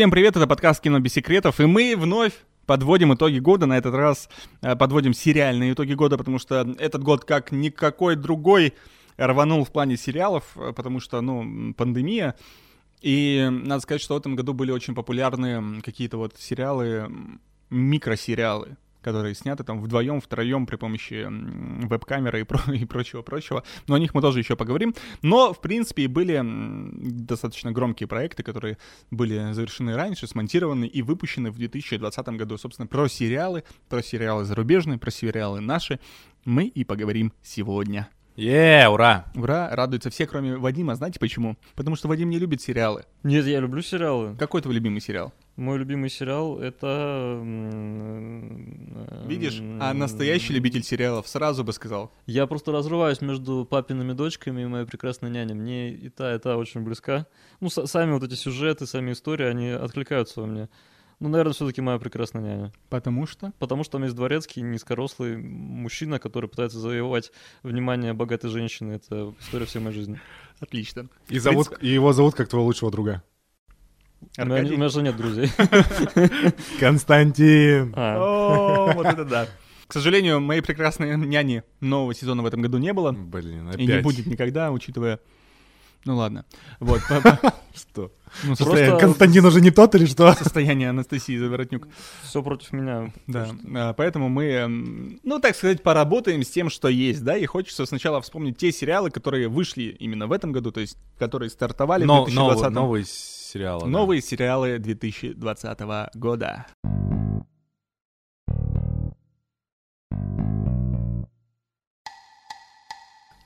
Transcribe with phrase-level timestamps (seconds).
[0.00, 2.32] Всем привет, это подкаст «Кино без секретов», и мы вновь
[2.64, 4.30] подводим итоги года, на этот раз
[4.62, 8.72] э, подводим сериальные итоги года, потому что этот год, как никакой другой,
[9.18, 12.34] рванул в плане сериалов, э, потому что, ну, пандемия,
[13.02, 17.10] и надо сказать, что в этом году были очень популярны какие-то вот сериалы,
[17.68, 21.26] микросериалы, которые сняты там вдвоем, втроем при помощи
[21.86, 23.64] веб-камеры и, про и прочего-прочего.
[23.86, 24.94] Но о них мы тоже еще поговорим.
[25.22, 28.78] Но, в принципе, были достаточно громкие проекты, которые
[29.10, 32.58] были завершены раньше, смонтированы и выпущены в 2020 году.
[32.58, 36.00] Собственно, про сериалы, про сериалы зарубежные, про сериалы наши
[36.44, 38.08] мы и поговорим сегодня.
[38.36, 39.26] Е, ура!
[39.34, 40.94] Ура, радуются все, кроме Вадима.
[40.94, 41.56] Знаете почему?
[41.74, 43.04] Потому что Вадим не любит сериалы.
[43.22, 44.34] Нет, я люблю сериалы.
[44.38, 45.34] Какой твой любимый сериал?
[45.56, 47.38] Мой любимый сериал это...
[49.26, 52.12] Видишь, а настоящий любитель сериалов сразу бы сказал.
[52.26, 55.54] Я просто разрываюсь между папиными дочками и моей прекрасной няней.
[55.54, 57.26] Мне и та, и та очень близка.
[57.60, 60.68] Ну, сами вот эти сюжеты, сами истории, они откликаются во мне.
[61.20, 62.72] Ну, наверное, все-таки моя прекрасная няня.
[62.88, 63.52] Потому что?
[63.58, 67.30] Потому что там есть дворецкий, низкорослый мужчина, который пытается завоевать
[67.62, 68.92] внимание богатой женщины.
[68.92, 70.18] Это история всей моей жизни.
[70.60, 71.08] Отлично.
[71.28, 73.22] И, зовут, и его зовут как твоего лучшего друга.
[74.36, 74.74] Аркадий?
[74.74, 75.50] У меня же нет друзей.
[76.80, 77.92] Константин.
[77.96, 78.18] А.
[78.18, 79.48] О, вот это да.
[79.86, 83.12] К сожалению, моей прекрасной няни нового сезона в этом году не было.
[83.12, 83.80] Блин, опять.
[83.80, 85.18] И не будет никогда, учитывая...
[86.04, 86.44] Ну ладно.
[86.78, 87.00] Вот.
[87.74, 88.12] Что?
[88.44, 88.96] Ну, Просто...
[88.98, 90.32] Константин уже не тот или что?
[90.38, 91.88] Состояние Анастасии Заворотнюк.
[92.22, 93.12] Все против меня.
[93.26, 93.94] Да, что...
[93.96, 98.56] поэтому мы, ну, так сказать, поработаем с тем, что есть, да, и хочется сначала вспомнить
[98.56, 102.72] те сериалы, которые вышли именно в этом году, то есть которые стартовали Но, в 2020
[102.72, 103.04] году.
[103.50, 103.88] Новые сериалы.
[103.88, 104.26] Новые да.
[104.26, 105.80] сериалы 2020
[106.14, 106.66] года.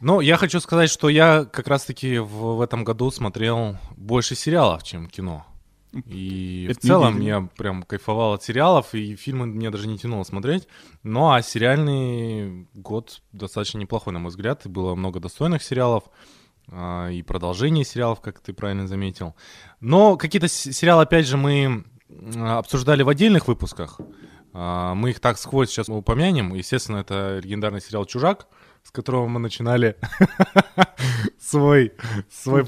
[0.00, 4.82] Ну, я хочу сказать, что я как раз-таки в, в этом году смотрел больше сериалов,
[4.82, 5.46] чем кино.
[6.06, 10.24] И Это в целом я прям кайфовал от сериалов, и фильмы мне даже не тянуло
[10.24, 10.68] смотреть.
[11.02, 14.66] Ну, а сериальный год достаточно неплохой, на мой взгляд.
[14.66, 16.04] Было много достойных сериалов,
[16.70, 19.34] и продолжение сериалов, как ты правильно заметил.
[19.80, 21.84] Но какие-то сериалы, опять же, мы
[22.36, 24.00] обсуждали в отдельных выпусках.
[24.52, 26.54] А, мы их так сквозь сейчас упомянем.
[26.54, 28.46] Естественно, это легендарный сериал «Чужак»,
[28.84, 29.96] с которого мы начинали
[31.40, 31.92] свой,
[32.30, 32.64] свой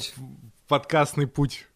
[0.66, 1.66] подкастный путь.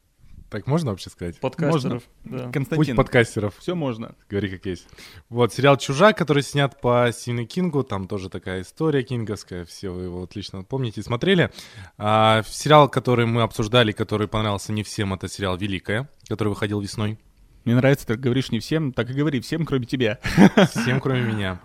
[0.50, 1.38] Так можно вообще сказать?
[1.38, 2.02] Подкастеров.
[2.24, 2.38] Можно.
[2.44, 2.52] Да.
[2.52, 2.76] Константин.
[2.76, 3.54] Путь подкастеров.
[3.58, 4.16] Все можно.
[4.28, 4.88] Говори как есть.
[5.28, 10.04] Вот, сериал «Чужак», который снят по Стивену Кингу, там тоже такая история кинговская, все вы
[10.04, 11.50] его отлично помните и смотрели.
[11.98, 17.16] А, сериал, который мы обсуждали, который понравился не всем, это сериал «Великая», который выходил весной.
[17.64, 20.18] Мне нравится, ты говоришь не всем, так и говори всем, кроме тебя.
[20.70, 21.60] Всем, кроме меня.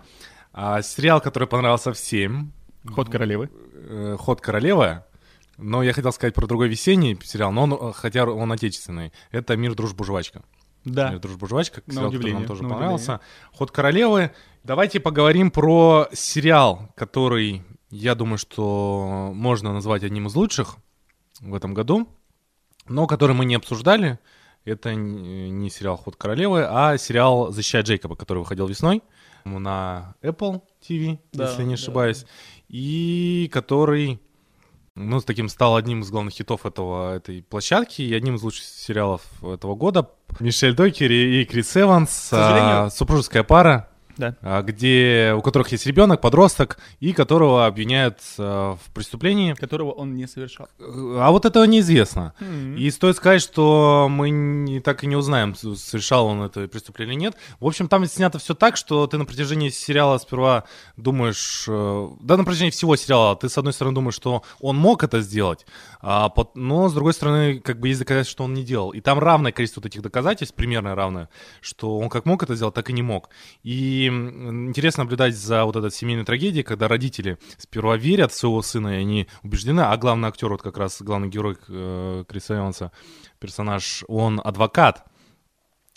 [0.52, 2.52] А, сериал, который понравился всем,
[2.94, 3.50] Ход королевы.
[3.74, 5.02] Э, Ход королевы.
[5.58, 9.12] Но я хотел сказать про другой весенний сериал, но он, э, хотя он отечественный.
[9.30, 10.42] Это «Мир, дружба, жвачка».
[10.84, 11.10] Да.
[11.10, 13.14] «Мир, дружба, жвачка», сериал, который нам тоже понравился.
[13.14, 13.52] Удивление.
[13.52, 14.30] «Ход королевы».
[14.64, 20.76] Давайте поговорим про сериал, который, я думаю, что можно назвать одним из лучших
[21.40, 22.08] в этом году,
[22.88, 24.18] но который мы не обсуждали.
[24.64, 29.02] Это не сериал «Ход королевы», а сериал «Защищая Джейкоба», который выходил весной
[29.44, 32.22] на Apple TV, да, если не ошибаюсь.
[32.22, 32.28] Да
[32.68, 34.20] и который,
[34.96, 38.64] ну, с таким стал одним из главных хитов этого, этой площадки и одним из лучших
[38.64, 40.10] сериалов этого года.
[40.40, 44.36] Мишель Докери и Крис Эванс, а, супружеская пара да.
[44.42, 49.54] А, где, у которых есть ребенок, подросток, и которого обвиняют в преступлении.
[49.54, 50.68] Которого он не совершал.
[50.78, 52.34] А вот этого неизвестно.
[52.40, 52.76] Mm-hmm.
[52.78, 57.14] И стоит сказать, что мы не, так и не узнаем, совершал он это преступление или
[57.14, 57.36] нет.
[57.60, 60.64] В общем, там снято все так, что ты на протяжении сериала сперва
[60.96, 65.02] думаешь, э, да, на протяжении всего сериала, ты с одной стороны думаешь, что он мог
[65.02, 65.66] это сделать,
[66.00, 68.90] а, но с другой стороны, как бы есть доказательства, что он не делал.
[68.90, 71.28] И там равное количество вот этих доказательств, примерно равное,
[71.60, 73.30] что он как мог это сделать, так и не мог.
[73.62, 78.96] И интересно наблюдать за вот этой семейной трагедией, когда родители сперва верят в своего сына,
[78.96, 82.92] и они убеждены, а главный актер, вот как раз главный герой э, Криса Эванса,
[83.38, 85.04] персонаж, он адвокат,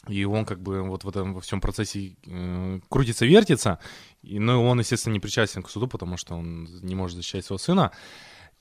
[0.07, 3.79] и он как бы вот в этом во всем процессе э, крутится, вертится,
[4.21, 7.59] и, ну, он, естественно, не причастен к суду, потому что он не может защищать своего
[7.59, 7.91] сына.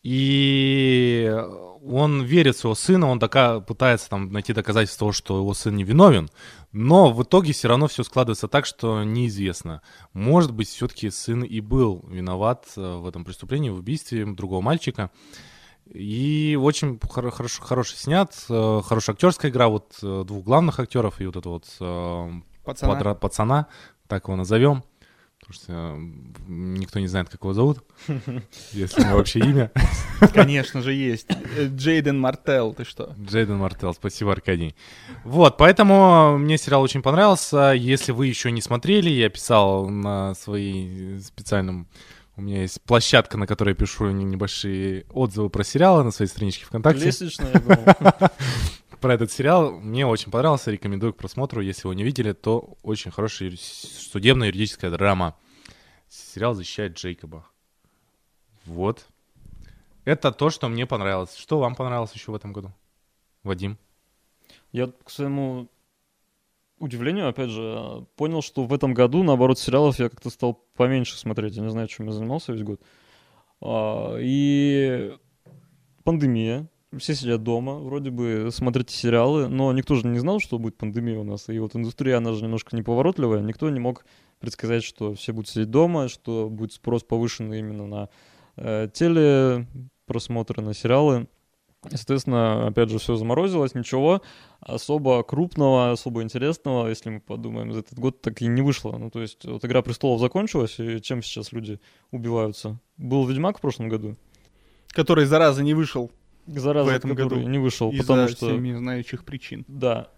[0.02, 1.34] И
[1.84, 5.74] он верит в своего сына, он дока- пытается там найти доказательства того, что его сын
[5.74, 6.28] не виновен,
[6.72, 9.82] но в итоге все равно все складывается так, что неизвестно.
[10.12, 15.10] Может быть, все-таки сын и был виноват э, в этом преступлении, в убийстве другого мальчика.
[15.86, 21.20] И очень хор- хорошо, хороший снят, э, хорошая актерская игра вот э, двух главных актеров
[21.20, 22.94] и вот этого вот пацана.
[22.94, 23.66] Подра- пацана,
[24.06, 24.84] так его назовем
[25.48, 25.98] потому что
[26.46, 27.78] никто не знает, как его зовут,
[28.72, 29.70] если у него вообще имя.
[30.34, 31.26] Конечно же есть.
[31.56, 33.14] Э, Джейден Мартел, ты что?
[33.18, 34.74] Джейден Мартел, спасибо, Аркадий.
[35.24, 37.72] Вот, поэтому мне сериал очень понравился.
[37.72, 41.88] Если вы еще не смотрели, я писал на своей специальном...
[42.36, 46.30] У меня есть площадка, на которой я пишу не- небольшие отзывы про сериалы на своей
[46.30, 47.06] страничке ВКонтакте.
[47.06, 47.84] Лестничная, я думал.
[49.00, 51.60] Про этот сериал мне очень понравился, рекомендую к просмотру.
[51.60, 55.36] Если его не видели, то очень хорошая судебная юридическая драма.
[56.08, 57.46] Сериал защищает Джейкоба.
[58.64, 59.06] Вот.
[60.04, 61.36] Это то, что мне понравилось.
[61.36, 62.72] Что вам понравилось еще в этом году?
[63.44, 63.78] Вадим?
[64.72, 65.68] Я, к своему
[66.78, 71.54] удивлению, опять же, понял, что в этом году, наоборот, сериалов я как-то стал поменьше смотреть.
[71.56, 72.80] Я не знаю, чем я занимался весь год.
[73.60, 75.16] А, И
[76.04, 76.66] пандемия.
[76.96, 81.18] Все сидят дома, вроде бы смотрите сериалы, но никто же не знал, что будет пандемия
[81.18, 81.50] у нас.
[81.50, 83.42] И вот индустрия, она же немножко неповоротливая.
[83.42, 84.06] Никто не мог
[84.40, 88.08] предсказать, что все будут сидеть дома, что будет спрос повышенный именно на
[88.56, 91.28] э, телепросмотры, на сериалы.
[91.90, 94.22] И, Соответственно, опять же, все заморозилось, ничего
[94.60, 98.96] особо крупного, особо интересного, если мы подумаем, за этот год так и не вышло.
[98.96, 101.80] Ну, то есть, вот «Игра престолов» закончилась, и чем сейчас люди
[102.10, 102.80] убиваются?
[102.96, 104.16] Был «Ведьмак» в прошлом году,
[104.88, 106.10] Который, зараза, не вышел
[106.56, 108.48] зараза, В этом который году не вышел, потому что...
[108.48, 109.64] всеми знающих причин.
[109.68, 110.08] Да.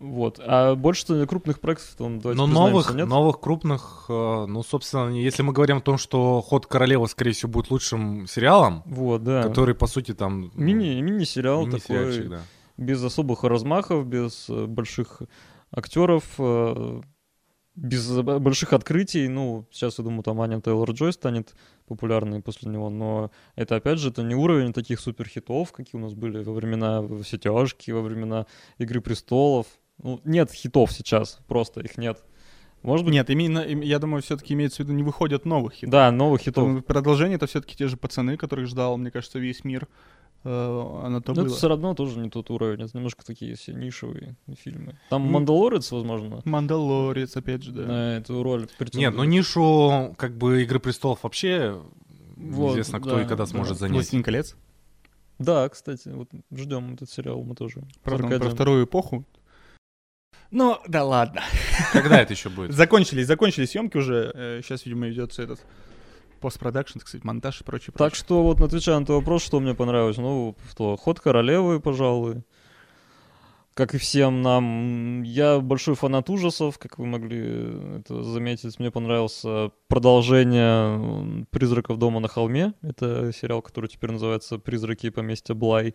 [0.00, 0.40] Вот.
[0.42, 3.06] А больше крупных проектов там, давайте Но новых, нет?
[3.06, 7.52] новых крупных, э, ну, собственно, если мы говорим о том, что «Ход королевы», скорее всего,
[7.52, 9.42] будет лучшим сериалом, Вот, да.
[9.42, 10.52] который, по сути, там...
[10.54, 12.42] Мини, мини-сериал мини-сериальчик, такой, да.
[12.78, 15.20] без особых размахов, без э, больших
[15.70, 17.02] актеров, э,
[17.76, 19.28] без больших открытий.
[19.28, 21.54] Ну, сейчас, я думаю, там Аня Тейлор-Джой станет
[21.90, 26.14] популярной после него, но это, опять же, это не уровень таких суперхитов, какие у нас
[26.14, 28.46] были во времена «Все тяжкие», во времена
[28.78, 29.66] «Игры престолов».
[30.02, 32.24] Ну, нет хитов сейчас, просто их нет.
[32.82, 35.90] Может быть, Нет, именно, им- я думаю, все-таки имеется в виду, не выходят новых хитов.
[35.90, 36.82] да, новых хитов.
[36.86, 39.86] Продолжение это все-таки те же пацаны, которых ждал, мне кажется, весь мир.
[40.42, 41.46] Э, Оно то Но было.
[41.46, 44.98] это все равно тоже не тот уровень, это немножко такие все нишевые фильмы.
[45.10, 47.82] Там Ну, «Мандалорец», возможно, Мандалорец, опять же, да.
[47.82, 51.82] на эту роль Нет, ну нишу, как бы, «Игры престолов» вообще
[52.36, 53.46] Вот, неизвестно, кто да, и когда да.
[53.46, 53.96] сможет занять.
[53.96, 54.56] «Властелин колец».
[55.38, 57.82] Да, кстати, вот ждем этот сериал мы тоже.
[58.04, 58.40] 41.
[58.40, 59.24] про вторую эпоху.
[60.50, 61.42] Ну, да ладно.
[61.92, 62.72] Когда это еще будет?
[62.72, 64.60] Закончились, закончились съемки уже.
[64.62, 65.60] Сейчас, видимо, ведется этот
[66.40, 67.94] постпродакшн, сказать, монтаж и прочее.
[67.96, 72.42] Так что вот отвечая на твой вопрос, что мне понравилось, ну, что «Ход королевы», пожалуй.
[73.74, 78.78] Как и всем нам, я большой фанат ужасов, как вы могли это заметить.
[78.78, 82.74] Мне понравился продолжение «Призраков дома на холме».
[82.82, 85.94] Это сериал, который теперь называется «Призраки поместья Блай».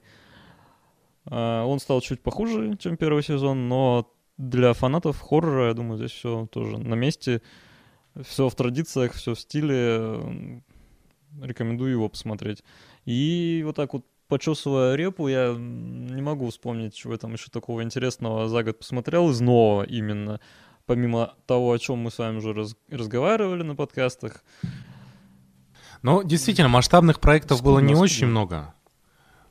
[1.25, 6.11] А, Он стал чуть похуже, чем первый сезон, но для фанатов хоррора, я думаю, здесь
[6.11, 7.41] все тоже на месте.
[8.23, 10.61] Все в традициях, все в стиле.
[11.41, 12.63] Рекомендую его посмотреть.
[13.05, 17.83] И вот так вот почесывая репу, я не могу вспомнить, чего я там еще такого
[17.83, 20.39] интересного за год посмотрел из нового именно.
[20.85, 24.43] Помимо того, о чем мы с вами уже раз- разговаривали на подкастах.
[26.03, 28.73] Ну, действительно, масштабных проектов было не очень много.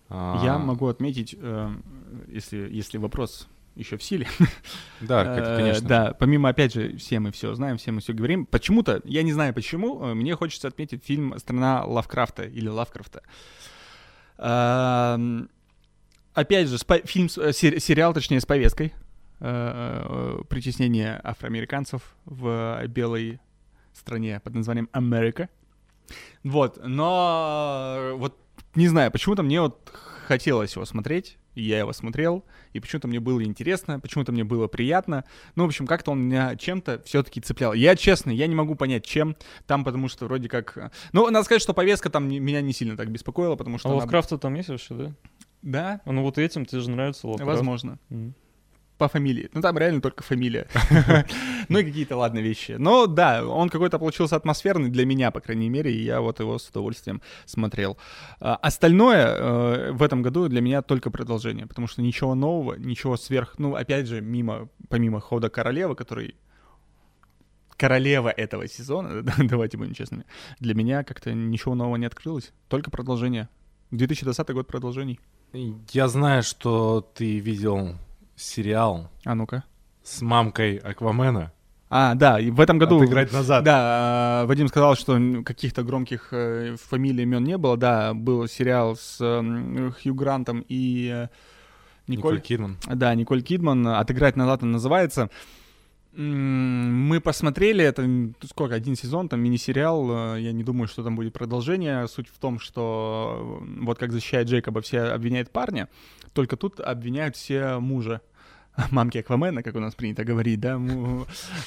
[0.09, 1.71] А, Я могу отметить, э,
[2.29, 4.26] если, если вопрос еще в силе.
[5.00, 5.88] Да, это, Э, конечно.
[5.88, 8.46] Да, помимо, опять же, все мы все знаем, все мы все говорим.
[8.46, 13.22] Почему-то, я не знаю почему, э, мне хочется отметить фильм «Страна Лавкрафта» или Лавкрафта.
[14.39, 15.49] Эм,
[16.34, 18.93] Опять же, фильм, э, сери- сериал, точнее, с повесткой
[20.49, 23.41] притеснения афроамериканцев в белой
[23.93, 25.49] стране под названием Америка.
[26.44, 28.39] Вот, но вот
[28.75, 29.91] не знаю, почему-то мне вот
[30.27, 34.67] хотелось его смотреть, и я его смотрел, и почему-то мне было интересно, почему-то мне было
[34.67, 35.25] приятно.
[35.56, 37.73] Ну, в общем, как-то он меня чем-то все-таки цеплял.
[37.75, 40.77] Я, честно, я не могу понять, чем там, потому что вроде как...
[40.77, 43.89] э, Ну, надо сказать, что повестка там не- меня не сильно так беспокоила, потому что
[43.89, 45.13] А она- Лавкрафта там есть вообще, да?
[45.63, 47.51] Да, А Ну вот этим тебе же нравится Лавкрафт.
[47.51, 47.99] возможно.
[48.11, 48.34] М.
[48.98, 49.51] По фамилии.
[49.53, 50.69] Ну, там реально только фамилия.
[51.69, 52.77] Ну, и какие-то, ладно, вещи.
[52.79, 56.58] Но, да, он какой-то получился атмосферный для меня, по крайней мере, и я вот его
[56.58, 57.96] с удовольствием смотрел.
[58.39, 63.17] А, Остальное э, в этом году для меня только продолжение, потому что ничего нового, ничего
[63.17, 63.55] сверх...
[63.58, 66.34] Ну, опять же, мимо, помимо хода королевы, который
[67.77, 70.24] королева этого сезона, давайте будем честными,
[70.60, 73.48] для меня как-то ничего нового не открылось, только продолжение.
[73.91, 75.20] 2020 год продолжений.
[75.93, 77.96] Я знаю, что ты видел
[78.36, 79.64] сериал А ну-ка.
[80.03, 81.53] с мамкой Аквамена.
[81.91, 82.96] А, да, и в этом году...
[82.96, 83.62] Отыграть назад.
[83.62, 87.76] Да, э, Вадим сказал, что каких-то громких э, фамилий, имен не было.
[87.76, 89.19] Да, был сериал с
[90.03, 91.29] Хью Грантом и э,
[92.08, 92.41] Николь Николь.
[92.41, 92.79] Кидман.
[92.86, 93.86] Да, Николь Кидман.
[93.86, 95.31] «Отыграть назад» он называется.
[96.17, 98.09] Мы посмотрели, это
[98.49, 102.06] сколько, один сезон, там мини-сериал, э, я не думаю, что там будет продолжение.
[102.06, 105.89] Суть в том, что э, вот как защищает Джейкоба, все обвиняют парня,
[106.33, 108.21] только тут обвиняют все мужа
[108.91, 110.81] мамки Аквамена, как у нас принято говорить, да,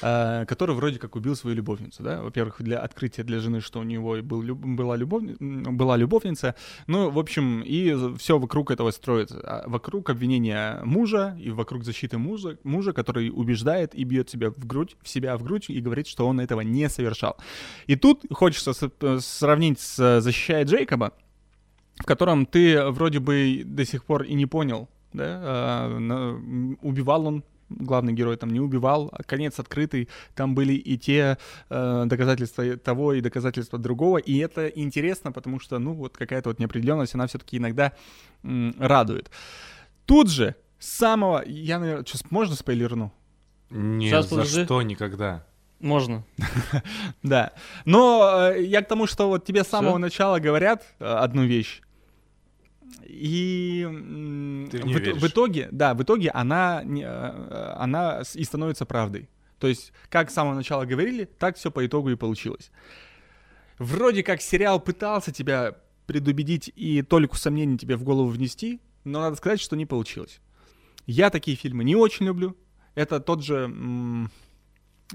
[0.02, 2.22] э, который вроде как убил свою любовницу, да.
[2.22, 6.56] Во-первых, для открытия для жены, что у него был, была, любовни- была любовница.
[6.88, 9.40] Ну, в общем, и все вокруг этого строится.
[9.44, 14.66] А Вокруг обвинения мужа и вокруг защиты мужа, мужа, который убеждает и бьет себя в
[14.66, 17.38] грудь, в себя в грудь и говорит, что он этого не совершал.
[17.88, 21.14] И тут хочется э, сравнить с «Защищая Джейкоба»,
[22.00, 27.44] в котором ты вроде бы до сих пор и не понял, да, а, убивал он
[27.70, 31.38] главный герой там не убивал, а конец открытый, там были и те
[31.70, 36.60] э, доказательства того, и доказательства другого, и это интересно, потому что, ну, вот какая-то вот
[36.60, 37.94] неопределенность, она все-таки иногда
[38.44, 39.30] м, радует.
[40.06, 43.12] Тут же, с самого, я, наверное, сейчас можно спойлерну?
[43.70, 44.64] Нет, Щас, за подожди.
[44.64, 45.46] что никогда.
[45.80, 46.24] Можно.
[47.24, 47.52] Да.
[47.86, 51.82] Но э, я к тому, что вот тебе с самого начала говорят э, одну вещь.
[53.06, 59.30] И в в, итоге, да, в итоге она, не, э, она и становится правдой.
[59.60, 62.72] То есть, как с самого начала говорили, так все по итогу и получилось.
[63.80, 69.36] Вроде как сериал пытался тебя предубедить и толику сомнений тебе в голову внести, но надо
[69.36, 70.40] сказать, что не получилось.
[71.06, 72.56] Я такие фильмы не очень люблю.
[72.96, 73.56] Это тот же...
[73.56, 74.32] м,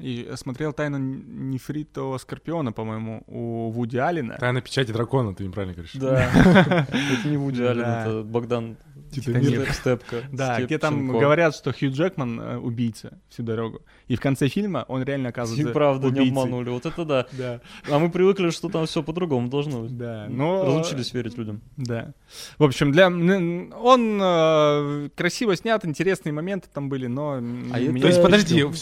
[0.00, 4.36] и смотрел «Тайну нефритового скорпиона», по-моему, у Вуди Аллена.
[4.38, 5.94] Тайна печати дракона, ты неправильно говоришь.
[5.94, 6.30] Да.
[6.88, 8.02] Это не Вуди Аллен, Да.
[8.02, 8.76] это Богдан
[9.12, 10.22] Степка.
[10.32, 13.82] Да, где там говорят, что Хью Джекман э, убийца всю дорогу.
[14.08, 16.30] И в конце фильма он реально И оказывается правда не убийцей.
[16.30, 16.70] обманули.
[16.70, 17.26] Вот это да.
[17.32, 19.96] Да, А мы привыкли, что там все по-другому должно быть.
[19.96, 20.26] да.
[20.30, 20.64] Но...
[20.64, 21.60] Разучились верить людям.
[21.76, 22.14] Да.
[22.58, 28.22] В общем, для он э, красиво снят, интересные моменты там были, но А То есть,
[28.22, 28.72] подожди, жду.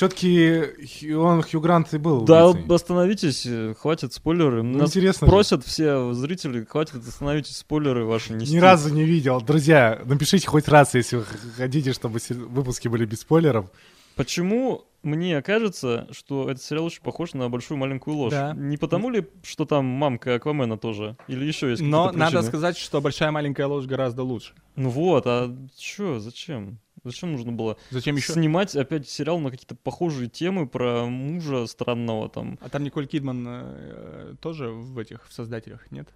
[1.00, 2.74] Все-таки он Хью Грант и был Да, убийцей.
[2.74, 4.62] остановитесь, э, хватит спойлеры.
[4.62, 5.30] Ну, Нас интересно же.
[5.30, 8.54] просят все зрители, хватит остановитесь спойлеры ваши нести.
[8.54, 9.40] Ни разу не видел.
[9.40, 11.24] Друзья, напишите хоть раз, если вы
[11.56, 13.70] хотите, чтобы выпуски были без спойлеров.
[14.16, 18.32] Почему мне кажется, что этот сериал очень похож на большую маленькую ложь?
[18.32, 18.52] Да.
[18.54, 21.16] Не потому ли, что там мамка Аквамена тоже?
[21.26, 22.42] Или еще есть Но надо причины?
[22.42, 24.52] сказать, что большая маленькая ложь гораздо лучше.
[24.76, 26.78] Ну вот, а чё, зачем?
[27.04, 28.32] Зачем нужно было Зачем еще?
[28.32, 32.58] снимать опять сериал на какие-то похожие темы про мужа странного там?
[32.60, 36.08] А там Николь Кидман э, тоже в этих в создателях, нет?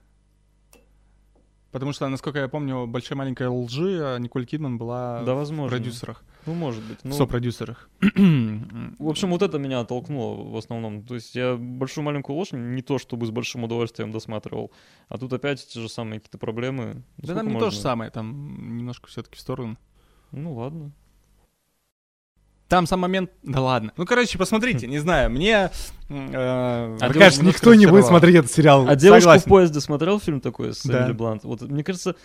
[1.74, 6.22] Потому что, насколько я помню, большая маленькая лжи, а Николь Кидман была да, в продюсерах,
[6.46, 7.00] Ну, может быть.
[7.00, 7.90] в Ну, сопродюсерах.
[8.00, 11.02] В общем, вот это меня оттолкнуло в основном.
[11.02, 14.70] То есть я большую маленькую ложь не то чтобы с большим удовольствием досматривал,
[15.08, 17.02] а тут опять те же самые какие-то проблемы.
[17.16, 17.66] Да Сколько там не можно?
[17.66, 19.76] то же самое, там немножко все-таки в сторону.
[20.36, 20.90] Ну ладно.
[22.68, 23.30] Там сам момент...
[23.42, 23.92] Да ладно.
[23.96, 25.70] Ну, короче, посмотрите, не знаю, мне...
[25.70, 25.70] э,
[26.08, 28.88] А Мне кажется, немножко никто не будет смотреть этот сериал.
[28.88, 29.42] А девушка согласен.
[29.44, 31.02] в поезде смотрел фильм такой с Да.
[31.04, 31.44] Эмили Блант?
[31.44, 32.16] Вот мне кажется,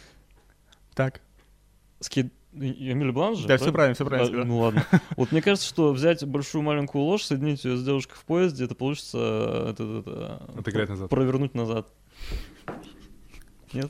[0.96, 1.22] Так.
[2.00, 3.48] с Ки- Эмили Блант же?
[3.48, 4.42] Да, все правильно, все правильно.
[4.42, 4.86] А, ну ладно.
[5.18, 8.74] Вот мне кажется, что взять большую маленькую ложь, соединить ее с девушкой в поезде, это
[8.76, 11.10] получится э, это, это, Отыграть назад.
[11.10, 11.88] провернуть назад.
[13.74, 13.82] Э,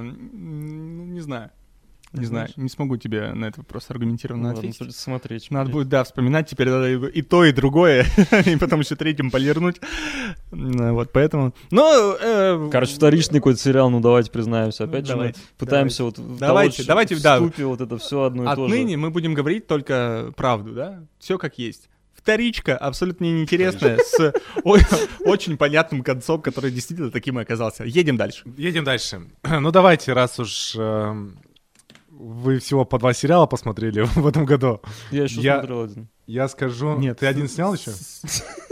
[0.00, 1.50] м, Не знаю.
[2.20, 4.78] Не знаю, не смогу тебе на этот вопрос аргументированно Ну ладно, ответить.
[4.78, 5.50] придется смотреть.
[5.50, 8.06] Надо будет, да, вспоминать теперь надо и то, и другое,
[8.46, 9.76] и потом еще третьим полирнуть.
[10.50, 11.54] Ну, Вот, поэтому...
[11.70, 14.84] Ну, э, Короче, вторичный какой-то сериал, ну давайте признаемся.
[14.84, 17.40] Ну, Опять же, мы давайте, пытаемся вот Давайте, давайте, да.
[17.40, 18.74] вот это все одно и то же.
[18.74, 21.02] Отныне мы будем говорить только правду, да?
[21.18, 21.88] Все как есть.
[22.14, 24.32] Вторичка абсолютно неинтересная, с
[25.24, 27.84] очень понятным концом, который действительно таким и оказался.
[27.84, 28.42] Едем дальше.
[28.56, 29.22] Едем дальше.
[29.60, 31.38] Ну давайте, раз уж эм,
[32.18, 34.80] вы всего по два сериала посмотрели в этом году,
[35.10, 36.08] Я еще Я- смотрел один.
[36.26, 36.96] я скажу...
[36.98, 37.92] Нет, ты один снял еще?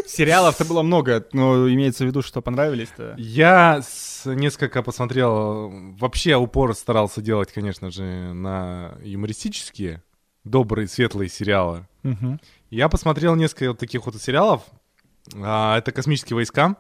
[0.07, 3.15] Сериалов-то было много, но имеется в виду, что понравились-то.
[3.19, 8.03] Я с- несколько посмотрел, вообще упор старался делать, конечно же,
[8.35, 10.03] на юмористические,
[10.45, 11.87] добрые, светлые сериалы.
[12.03, 12.41] Мгм.
[12.71, 14.63] Я посмотрел несколько вот таких вот сериалов.
[15.35, 16.77] А, это «Космические войска».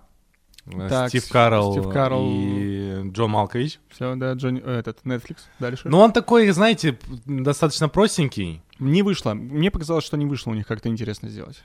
[0.89, 2.23] Так, Стив Карл, Стив Карл.
[2.27, 3.81] и Джо Малкович.
[3.91, 5.89] Все, да, Джонни, э, этот, Netflix, дальше.
[5.89, 8.63] Ну, он такой, знаете, достаточно простенький.
[8.79, 9.35] Не вышло.
[9.35, 11.63] Мне показалось, что не вышло у них как-то интересно сделать.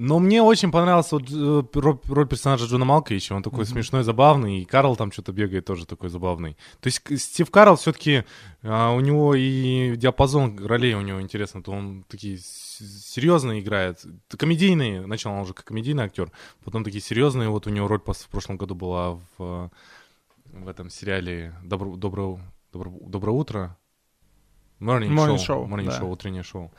[0.00, 3.34] Но мне очень понравился вот, э, роль, персонажа Джона Малковича.
[3.34, 3.66] Он такой Мгм.
[3.66, 4.60] смешной, забавный.
[4.60, 6.56] И Карл там что-то бегает тоже такой забавный.
[6.80, 8.22] То есть Стив Карл все-таки
[8.62, 11.64] у него и диапазон ролей у него интересно.
[11.64, 14.06] То он такие серьезные играет.
[14.36, 15.04] Комедийные.
[15.04, 16.30] Начал он уже как комедийный актер.
[16.64, 17.48] Потом такие серьезные.
[17.48, 19.70] Вот у него роль в прошлом году была в,
[20.44, 22.38] в этом сериале Добро, добро,
[22.72, 23.76] добро, «Доброе утро».
[24.78, 25.66] Morning, Morning Show.
[25.66, 25.98] Show, Morning да.
[25.98, 26.70] Show, утреннее шоу.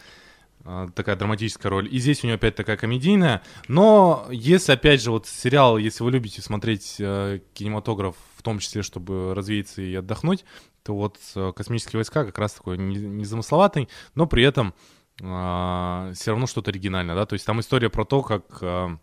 [0.65, 1.87] А, такая драматическая роль.
[1.93, 3.41] И здесь у него опять такая комедийная.
[3.67, 8.83] Но если, опять же, вот сериал, если вы любите смотреть э, кинематограф, в том числе,
[8.83, 10.45] чтобы развеяться и отдохнуть,
[10.83, 14.73] то вот э, «Космические войска» как раз такой незамысловатый, но при этом
[15.21, 18.97] э, все равно что-то оригинальное, да, то есть там история про то, как э,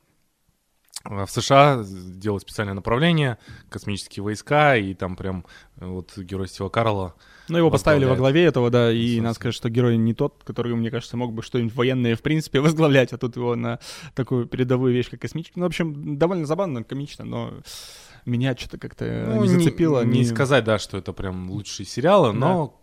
[1.05, 3.39] в США делают специальное направление,
[3.69, 5.45] космические войска, и там прям
[5.77, 7.15] э, вот герой Стива Карла
[7.49, 10.75] ну, его поставили во главе этого, да, и надо сказать, что герой не тот, который,
[10.75, 13.79] мне кажется, мог бы что-нибудь военное, в принципе, возглавлять, а тут его на
[14.15, 15.61] такую передовую вещь, как космический.
[15.61, 17.55] Ну, в общем, довольно забавно, комично, но
[18.25, 20.05] меня что-то как-то ну, не зацепило.
[20.05, 22.39] Не, не сказать, да, что это прям лучшие сериалы, да.
[22.39, 22.81] но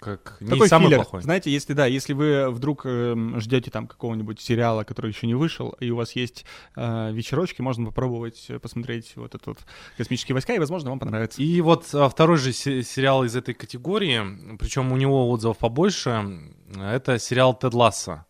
[0.00, 0.96] как не Такой самый филлер.
[0.96, 1.22] плохой.
[1.22, 5.76] Знаете, если да, если вы вдруг э, ждете там какого-нибудь сериала, который еще не вышел,
[5.78, 9.58] и у вас есть э, вечерочки, можно попробовать посмотреть вот этот вот
[9.98, 11.42] «Космические войска», и, возможно, вам понравится.
[11.42, 16.26] И вот а, второй же сериал из этой категории, причем у него отзывов побольше,
[16.74, 18.26] это сериал «Тед Ласса»,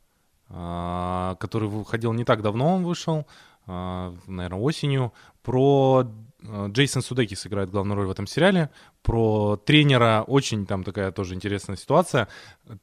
[0.48, 3.26] э, который выходил не так давно, он вышел,
[3.66, 5.12] э, наверное, осенью,
[5.42, 8.70] про Э, Джейсон Судекис играет главную роль в этом сериале.
[9.02, 12.28] Про тренера, очень там такая тоже интересная ситуация.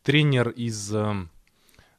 [0.04, 0.94] Тренер из...
[0.94, 1.26] Э,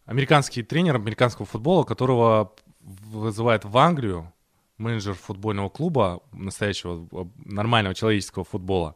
[0.06, 4.32] американский тренер американского футбола, которого вызывает в Англию
[4.78, 8.94] менеджер футбольного клуба, настоящего э, нормального человеческого футбола,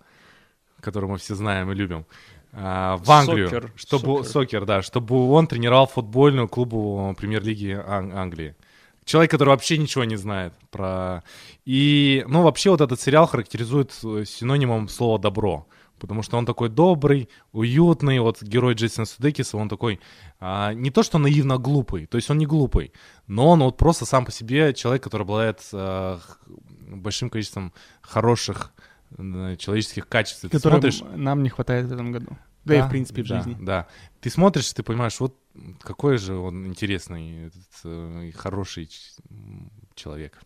[0.80, 2.06] который мы все знаем и любим,
[2.52, 4.30] в Англию, сокер, чтобы сокер.
[4.30, 8.54] сокер, да, чтобы он тренировал футбольную клубу премьер-лиги Ан- Англии.
[9.04, 11.22] Человек, который вообще ничего не знает про...
[11.64, 15.66] И, ну, вообще вот этот сериал характеризует э, синонимом слова «добро».
[15.98, 20.00] Потому что он такой добрый, уютный, вот герой Джейсона Судекиса, он такой,
[20.40, 22.92] а, не то что наивно глупый, то есть он не глупый,
[23.28, 26.18] но он вот просто сам по себе человек, который обладает а,
[26.88, 28.72] большим количеством хороших
[29.16, 30.50] человеческих качеств.
[30.50, 31.02] Которым смотришь...
[31.16, 32.36] нам не хватает в этом году.
[32.64, 33.56] Да, да и в принципе в да, жизни.
[33.60, 33.88] Да.
[34.20, 35.36] Ты смотришь, ты понимаешь, вот
[35.80, 38.88] какой же он интересный, этот, э, хороший
[39.94, 40.40] человек.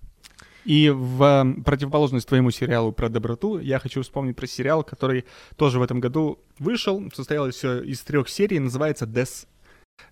[0.65, 5.25] И в противоположность твоему сериалу про доброту, я хочу вспомнить про сериал, который
[5.57, 9.47] тоже в этом году вышел, состоял все из трех серий, называется «Дес».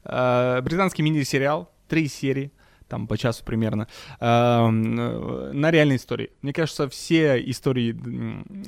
[0.04, 2.52] Э, британский мини-сериал, три серии—
[2.88, 3.88] там по часу примерно,
[4.20, 6.30] э, на реальной истории.
[6.42, 7.96] Мне кажется, все истории,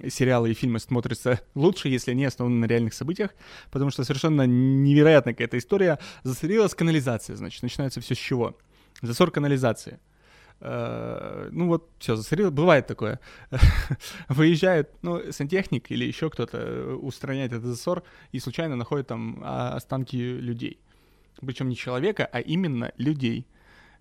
[0.09, 3.31] сериалы и фильмы смотрятся лучше, если они основаны на реальных событиях,
[3.71, 5.99] потому что совершенно невероятная какая-то история.
[6.23, 8.57] Засорилась канализация, значит, начинается все с чего?
[9.03, 9.99] Засор канализации.
[10.59, 13.21] Uh, ну вот, все, засорил, бывает такое.
[14.29, 18.03] Выезжает, ну, сантехник или еще кто-то устраняет этот засор
[18.33, 20.81] и случайно находит там а, останки людей.
[21.43, 23.47] Причем не человека, а именно людей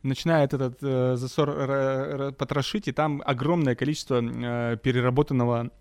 [0.05, 5.71] начинает этот э, засор потрошить, и там огромное количество э, переработанного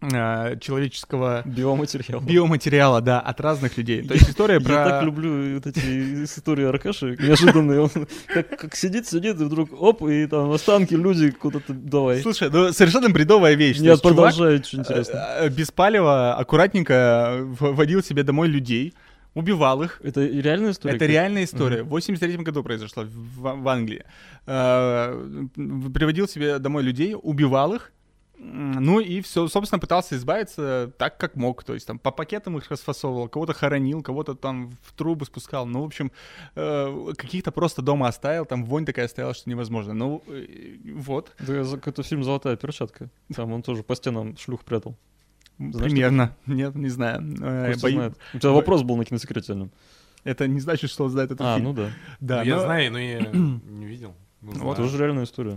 [0.00, 2.20] э, человеческого биоматериала.
[2.20, 4.02] Биоматериала, да, от разных людей.
[4.02, 4.72] То есть история про...
[4.72, 7.80] Я так люблю вот эти истории Аркаши, неожиданные.
[7.80, 7.90] Он
[8.26, 12.20] как, как сидит, сидит, и вдруг оп, и там останки люди куда-то давай.
[12.20, 13.78] Слушай, ну совершенно бредовая вещь.
[13.78, 15.16] Нет, продолжай, очень интересно.
[15.16, 18.94] Э, э, без палева аккуратненько водил себе домой людей,
[19.34, 20.00] убивал их.
[20.02, 20.96] Это реальная история?
[20.96, 21.82] Это реальная история.
[21.82, 24.04] В 83 году произошла в, в Англии.
[24.46, 27.92] Э, приводил себе домой людей, убивал их,
[28.38, 31.64] ну и все, собственно, пытался избавиться так, как мог.
[31.64, 35.66] То есть там по пакетам их расфасовывал, кого-то хоронил, кого-то там в трубы спускал.
[35.66, 36.12] Ну, в общем,
[36.54, 38.46] э, каких-то просто дома оставил.
[38.46, 39.92] Там вонь такая стояла, что невозможно.
[39.92, 41.32] Ну, э, вот.
[41.40, 43.10] Да, это фильм «Золотая перчатка».
[43.34, 44.96] Там он тоже по стенам шлюх прятал.
[45.58, 46.36] Знаешь, Примерно.
[46.42, 46.52] Что?
[46.54, 47.20] Нет, не знаю.
[47.40, 47.90] Э, Бо...
[47.90, 48.16] знает.
[48.34, 49.68] У тебя вопрос был на киносекрете.
[50.24, 51.68] Это не значит, что он знает этот а, фильм.
[51.68, 51.90] ну да.
[52.20, 52.56] Да, ну, но...
[52.56, 54.14] Я знаю, но я не видел.
[54.40, 55.56] Ну, вот, тоже реальная история.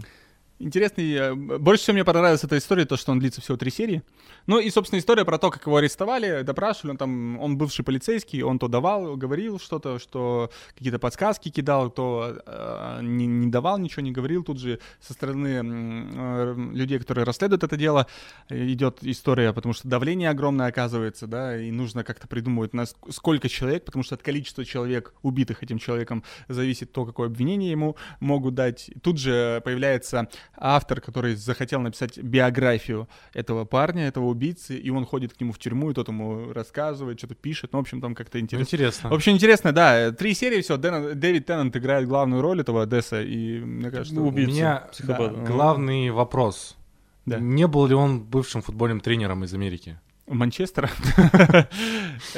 [0.62, 1.14] Интересный.
[1.14, 4.04] Э, больше всего мне понравилась эта история, то, что он длится всего три серии.
[4.46, 6.92] Ну и, собственно, история про то, как его арестовали, допрашивали.
[6.92, 12.38] Он там, он бывший полицейский, он то давал, говорил что-то, что какие-то подсказки кидал, то
[12.46, 14.44] э, не, не давал ничего, не говорил.
[14.44, 18.06] Тут же со стороны э, людей, которые расследуют это дело,
[18.50, 23.86] идет история, потому что давление огромное оказывается, да, и нужно как-то придумывать, на сколько человек,
[23.86, 28.92] потому что от количества человек, убитых этим человеком, зависит то, какое обвинение ему могут дать.
[29.02, 35.34] Тут же появляется автор, который захотел написать биографию этого парня, этого убийцы, и он ходит
[35.34, 37.74] к нему в тюрьму, и тот ему рассказывает, что-то пишет.
[37.74, 38.64] Ну, в общем, там как-то интересно.
[38.64, 39.10] Интересно.
[39.10, 40.12] В общем, интересно, да.
[40.12, 40.78] Три серии все.
[40.78, 44.16] Дэн, Дэвид Теннант играет главную роль этого Одесса, и мне кажется...
[44.16, 46.78] Ну, убийца, У меня да, главный вопрос.
[47.26, 47.40] Да.
[47.40, 50.00] Не был ли он бывшим футбольным тренером из Америки?
[50.28, 50.90] Манчестера?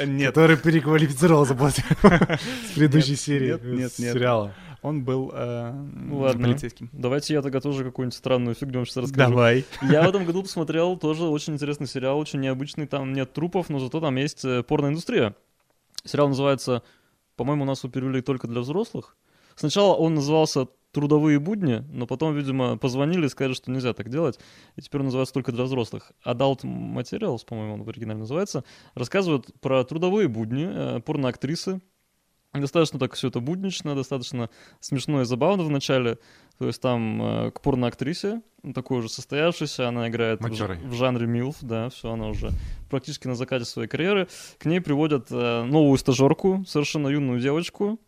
[0.04, 0.28] Нет.
[0.28, 1.76] Который переквалифицировал за с
[2.74, 4.52] предыдущей серии сериала
[4.84, 6.48] он был э, ну Ладно.
[6.48, 6.90] полицейским.
[6.92, 9.30] Давайте я тогда тоже какую-нибудь странную фигню вам сейчас расскажу.
[9.30, 9.64] Давай.
[9.82, 12.86] Я в этом году посмотрел тоже очень интересный сериал, очень необычный.
[12.86, 15.34] Там нет трупов, но зато там есть э, порноиндустрия.
[16.04, 16.82] Сериал называется
[17.36, 19.16] по-моему, у нас перевели только для взрослых.
[19.56, 24.38] Сначала он назывался «Трудовые будни», но потом, видимо, позвонили и сказали, что нельзя так делать,
[24.76, 26.12] и теперь он называется только для взрослых.
[26.24, 31.80] Adult Materials, по-моему, он в оригинале называется, рассказывают про трудовые будни э, порноактрисы,
[32.54, 34.48] Достаточно так все это буднично, достаточно
[34.80, 36.18] смешно и забавно в начале.
[36.58, 38.42] То есть там э, к порноактрисе,
[38.74, 42.50] такой уже состоявшейся, она играет в, в жанре милф, да, все, она уже
[42.90, 44.28] практически на закате своей карьеры.
[44.58, 47.98] К ней приводят э, новую стажерку, совершенно юную девочку,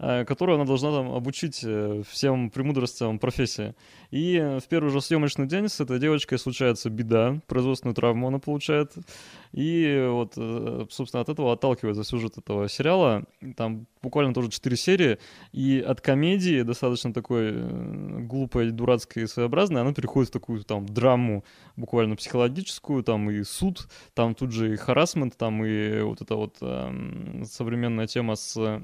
[0.00, 3.74] которую она должна там обучить э, всем премудростям профессии.
[4.10, 8.38] И э, в первый же съемочный день с этой девочкой случается беда, производственную травму она
[8.38, 8.92] получает.
[9.52, 13.24] И вот, э, собственно, от этого отталкивается сюжет этого сериала.
[13.58, 15.18] Там буквально тоже 4 серии.
[15.52, 20.86] И от комедии, достаточно такой э, глупой, дурацкой и своеобразной, она переходит в такую там
[20.86, 21.44] драму
[21.76, 26.56] буквально психологическую, там и суд, там тут же и харасмент, там и вот эта вот
[26.62, 28.82] эм, современная тема с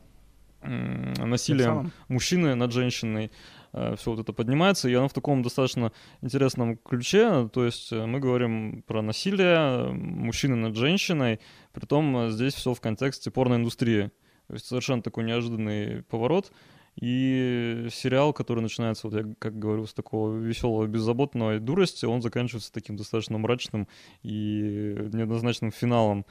[0.63, 3.31] насилием мужчины над женщиной,
[3.73, 5.93] все вот это поднимается, и оно в таком достаточно
[6.23, 11.41] интересном ключе, то есть э, мы говорим про насилие э, мужчины над женщиной,
[11.73, 14.11] притом э, здесь все в контексте порноиндустрии.
[14.47, 16.53] То есть совершенно такой неожиданный поворот.
[16.99, 22.73] И сериал, который начинается, вот я как говорю, с такого веселого, беззаботного дурости, он заканчивается
[22.73, 23.87] таким достаточно мрачным
[24.23, 26.25] и неоднозначным финалом.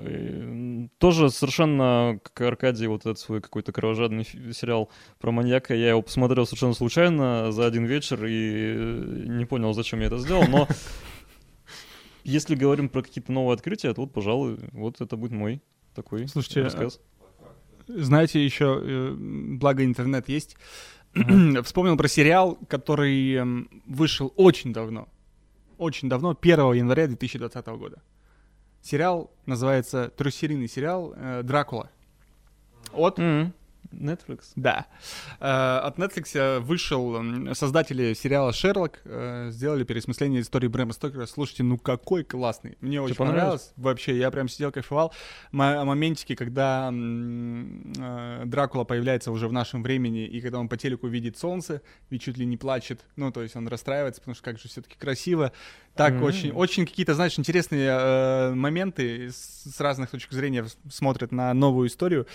[0.00, 6.02] И, Тоже совершенно, как Аркадий, вот этот свой какой-то кровожадный сериал про маньяка, я его
[6.02, 10.66] посмотрел совершенно случайно за один вечер и э, не понял, зачем я это сделал, но
[12.24, 15.60] если говорим про какие-то новые открытия, то вот, пожалуй, вот это будет мой
[15.94, 17.00] такой Слушайте, рассказ.
[17.86, 20.56] Знаете, еще, э, благо интернет есть,
[21.64, 25.08] вспомнил про сериал, который эм, вышел очень давно.
[25.76, 28.00] Очень давно, 1 января 2020 года.
[28.82, 31.88] Сериал называется, трехсерийный сериал э, «Дракула».
[32.92, 33.54] От М,
[33.92, 34.40] Netflix.
[34.56, 34.86] Да.
[35.38, 41.26] Э, От Netflix вышел м, создатели сериала «Шерлок», э, сделали переосмысление истории Брэма Стокера.
[41.26, 42.76] Слушайте, ну какой классный.
[42.80, 43.38] Мне очень понравилось?
[43.62, 43.72] понравилось.
[43.76, 45.12] Вообще, я прям сидел, кайфовал.
[45.52, 50.76] Мо- Моментики, когда м, э, Дракула появляется уже в нашем времени, и когда он по
[50.76, 53.00] телеку видит солнце, и чуть ли не плачет.
[53.16, 55.52] Ну, то есть он расстраивается, потому что как же все-таки красиво.
[55.94, 56.24] Так, Мгм.
[56.24, 61.88] очень, очень какие-то, знаешь, интересные э, моменты с, с разных точек зрения смотрят на новую
[61.88, 62.26] историю,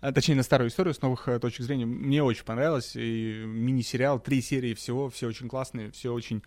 [0.00, 1.86] а, точнее, на старую историю с новых э, точек зрения.
[1.86, 2.92] Мне очень понравилось.
[2.96, 6.42] И мини-сериал, три серии всего, все очень классные, все очень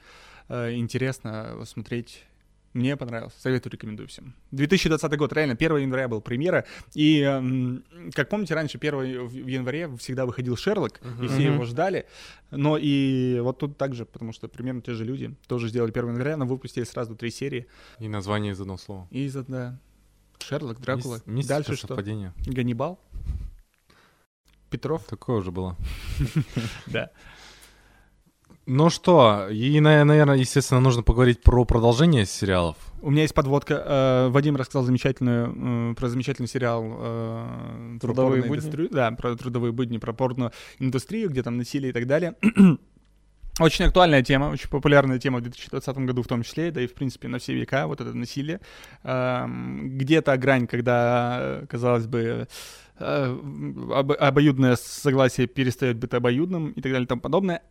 [0.49, 2.25] э, интересно смотреть.
[2.73, 3.33] Мне понравилось.
[3.39, 4.35] Советую, рекомендую всем.
[4.51, 6.65] 2020 год, реально, 1 января был премьера.
[6.93, 12.05] И, эм, как помните, раньше 1 в январе всегда выходил Шерлок, и все его ждали.
[12.51, 16.37] Но и вот тут также, потому что примерно те же люди тоже сделали 1 января,
[16.37, 17.67] но выпустили сразу три серии.
[17.99, 19.07] И название из одного слова.
[19.11, 19.79] И за да,
[20.39, 21.15] Шерлок, Дракула.
[21.15, 21.87] Мис- мистика, Дальше что?
[21.87, 22.33] совпадение.
[22.45, 22.99] Ганнибал?
[24.69, 25.03] Петров?
[25.05, 25.75] Такое уже было.
[26.87, 27.09] Да.
[28.69, 32.75] Ну что, и, на- наверное, естественно, нужно поговорить про продолжение сериалов.
[33.01, 33.81] У меня есть подводка.
[33.85, 38.89] Э, Вадим рассказал замечательную, э, про замечательный сериал э, про «Трудовые порноиндустрию.
[38.91, 42.35] Да, про трудовые будни, про порноиндустрию, где там насилие и так далее.
[43.61, 46.93] Очень актуальная тема, очень популярная тема в 2020 году в том числе, да и в
[46.93, 48.59] принципе на все века, вот это насилие.
[49.03, 52.47] Эм, Где-то грань, когда, казалось бы,
[52.99, 57.63] об- обоюдное согласие перестает быть обоюдным и так далее и тому подобное.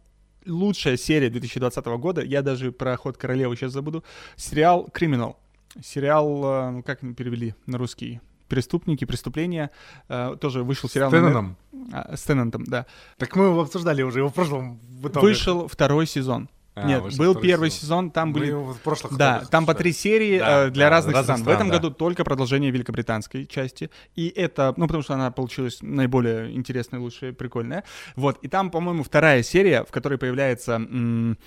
[0.47, 4.05] Лучшая серия 2020 года, я даже про ход королевы сейчас забуду,
[4.37, 5.39] сериал «Криминал».
[5.83, 8.21] Сериал, э, ну, как перевели на русский?
[8.49, 9.71] Преступники, преступления.
[10.09, 11.11] Э, Тоже вышел сериал...
[11.11, 11.57] С Теннантом.
[11.93, 12.87] А, С Теннантом, да.
[13.19, 15.27] Так мы его обсуждали уже его в прошлом итоге.
[15.27, 16.49] Вышел второй сезон.
[16.79, 17.81] А, Нет, был первый сезон.
[17.81, 18.53] сезон, там были...
[18.53, 21.39] в прошлых Да, там по три серии Да, э, для да, разных разных стран.
[21.39, 21.75] В стран, этом да.
[21.77, 23.91] году только продолжение великобританской части.
[24.15, 27.83] И это, ну, потому что она получилась наиболее интересная, лучшая, прикольная.
[28.15, 31.39] Вот, и там, по-моему, вторая серия, в которой появляется м,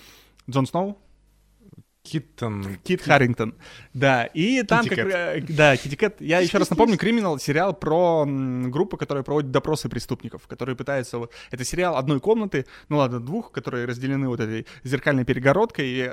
[0.50, 0.98] Джон Сноу,
[2.12, 2.78] Киттон.
[2.84, 3.54] Кит Харрингтон.
[3.94, 5.06] Да, и там Китти как...
[5.08, 5.16] Кэт.
[5.16, 6.22] э, Да, Китти Кэт.
[6.22, 11.18] Я еще раз напомню, «Криминал»— сериал про группу, которая проводит допросы преступников, которые пытаются...
[11.20, 16.12] вот- Это сериал одной комнаты, ну ладно, двух, которые разделены вот этой зеркальной перегородкой, и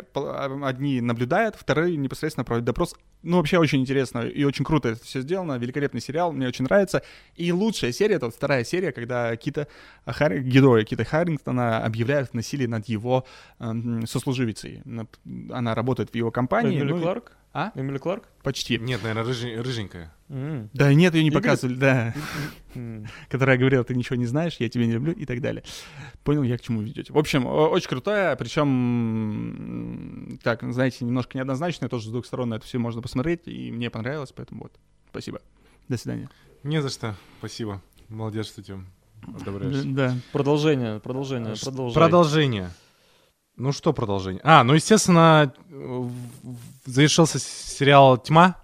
[0.63, 2.95] одни наблюдают, вторые непосредственно проводят допрос.
[3.23, 7.03] Ну, вообще очень интересно и очень круто это все сделано, великолепный сериал, мне очень нравится.
[7.35, 9.67] И лучшая серия— это вот вторая серия, когда Кита
[10.05, 10.43] Харри...
[10.43, 13.25] героя Кита Харрингтона объявляют насилие над его
[13.59, 14.83] эм, сослуживицей.
[14.85, 15.07] На-
[15.51, 16.79] Она работает в его компании.
[16.79, 17.33] Эмили ну Кларк?
[17.53, 17.73] А?
[17.75, 18.29] Эмили Кларк?
[18.43, 18.79] Почти.
[18.79, 20.13] Нет, наверное, рыжи- рыженькая.
[20.29, 21.43] М, Да нет, ее не Игорь?
[21.43, 22.15] показывали, да.
[23.31, 25.63] Которая говорила, ты ничего не знаешь, я тебя не люблю и так далее.
[26.25, 27.13] Понял я, к чему ведете.
[27.13, 32.67] В общем, очень крутая, причем, так, знаете, немножко неоднозначная, тоже с двух сторон на это
[32.67, 34.73] все можно посмотреть, и мне понравилось, поэтому вот,
[35.11, 35.41] спасибо.
[35.89, 36.29] До свидания.
[36.63, 37.15] Не за что.
[37.39, 37.81] Спасибо.
[38.09, 38.75] Молодец, что ты
[39.41, 39.83] одобряешь.
[39.85, 40.17] Да.
[40.33, 41.95] Продолжение, продолжение, продолжай.
[41.95, 42.71] Продолжение.
[43.57, 44.41] Ну что продолжение?
[44.45, 45.53] А, ну естественно,
[46.85, 48.57] завершился сериал «Тьма».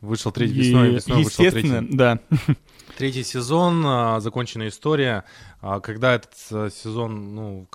[0.00, 1.96] Вышел третий весной, весной вышел естественно, третий.
[1.96, 2.18] да.
[2.98, 5.24] Третий сезон, а, законченная история.
[5.60, 7.68] А, Когда этот а, сезон, ну,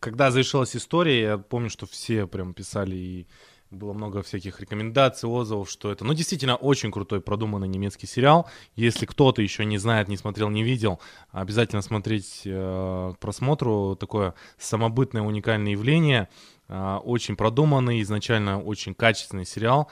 [0.00, 3.26] когда завершилась история, я помню, что все прям писали и
[3.70, 8.48] было много всяких рекомендаций, отзывов, что это, ну, действительно, очень крутой, продуманный немецкий сериал.
[8.74, 11.00] Если кто-то еще не знает, не смотрел, не видел,
[11.30, 13.96] обязательно смотреть э, к просмотру.
[13.98, 16.28] Такое самобытное, уникальное явление.
[16.68, 19.90] А, очень продуманный, изначально очень качественный сериал.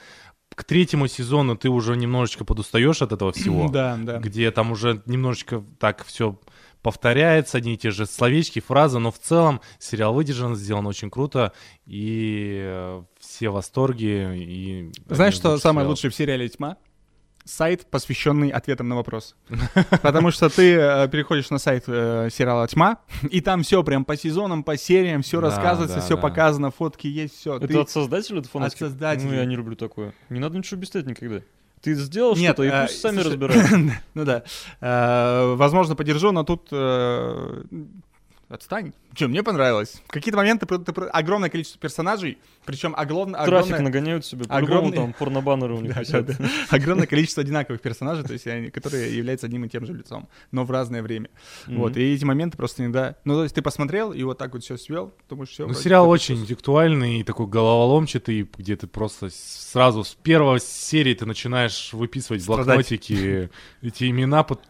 [0.54, 4.18] К третьему сезону ты уже немножечко подустаешь от этого всего Да, да.
[4.18, 6.38] где там уже немножечко так все
[6.84, 11.52] повторяется, одни и те же словечки, фразы, но в целом сериал выдержан, сделан очень круто,
[11.86, 14.36] и э, все в восторге.
[14.36, 15.88] И Знаешь, что самое сериалов.
[15.88, 16.76] лучшее в сериале «Тьма»?
[17.46, 19.34] Сайт, посвященный ответам на вопрос.
[20.02, 22.98] Потому что ты э, переходишь на сайт э, сериала «Тьма»,
[23.30, 26.20] и там все прям по сезонам, по сериям, все Да, рассказывается, да, все да.
[26.20, 27.56] показано, фотки есть, все.
[27.56, 28.84] Это от создателя, это фанатский?
[28.84, 29.28] От создателя.
[29.28, 30.12] Ну, я не люблю такое.
[30.28, 31.40] Не надо ничего объяснять никогда.
[31.84, 33.92] Ты сделал Нет, что-то, и э, пусть сами слушай, разбирают.
[34.14, 34.42] Ну да.
[34.80, 36.68] Э, Возможно, поддержу, но тут...
[36.72, 37.62] э,
[38.54, 38.92] Отстань.
[39.14, 40.02] Че, мне понравилось.
[40.06, 44.44] В какие-то моменты ты про- огромное количество персонажей, причем оглом- Трафик огромное, нагоняют себе.
[44.44, 46.26] По-любому огромный- там порнобаннеры у них Да, висят.
[46.26, 46.48] да, да.
[46.70, 50.64] огромное количество одинаковых персонажей, то есть они, которые являются одним и тем же лицом, но
[50.64, 51.28] в разное время.
[51.66, 51.78] Мгм.
[51.78, 53.16] Вот, и эти моменты просто иногда...
[53.24, 55.66] Ну, то есть ты посмотрел и вот так вот все свел, думаешь, все.
[55.66, 61.26] Ну, сериал очень интеллектуальный и такой головоломчатый, где ты просто сразу с первой серии ты
[61.26, 62.66] начинаешь выписывать в Страдать.
[62.66, 63.50] блокнотике
[63.82, 64.60] эти имена, под-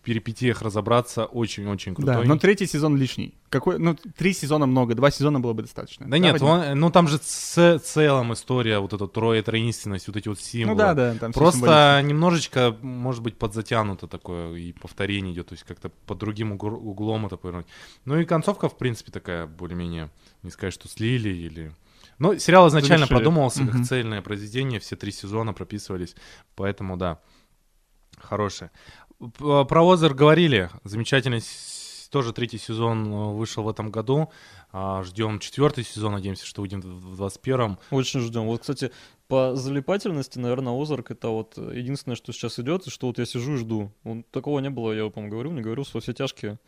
[0.00, 1.26] в перипетиях разобраться.
[1.26, 2.26] Очень-очень Да, крутой.
[2.26, 3.34] но третий сезон лишний.
[3.50, 6.08] Какой, ну, три сезона много, два сезона было бы достаточно.
[6.08, 6.46] Да нет, Вадим?
[6.46, 10.72] он- ну там же ц- целом история, вот эта трое троинственность, вот эти вот символы.
[10.74, 11.32] Ну да, да, там.
[11.32, 17.26] Просто немножечко, может быть, подзатянуто такое, и повторение идет, то есть как-то под другим углом
[17.26, 17.66] это повернуть.
[18.06, 20.10] Ну и концовка, в принципе, такая более-менее,
[20.42, 21.72] не сказать, что слили или...
[22.18, 23.16] Но сериал изначально Завершили.
[23.16, 23.72] продумывался Мгм.
[23.72, 26.14] как цельное произведение, все три сезона прописывались,
[26.54, 27.18] поэтому да,
[28.18, 28.70] хорошее.
[29.20, 31.42] П- Про Озер говорили, замечательный
[32.10, 34.30] тоже третий сезон э, вышел в этом году.
[34.72, 37.78] А, Ждем четвертый сезон, надеемся, что выйдем в 21-м.
[37.90, 38.46] Очень ждем.
[38.46, 38.90] Вот, кстати,
[39.28, 43.54] по залипательности, наверное, Озарк это вот единственное, что сейчас идет, и что вот я сижу
[43.54, 43.92] и жду.
[44.02, 46.58] Вот такого не было, я, по-моему, говорил, не говорил, во все тяжкие.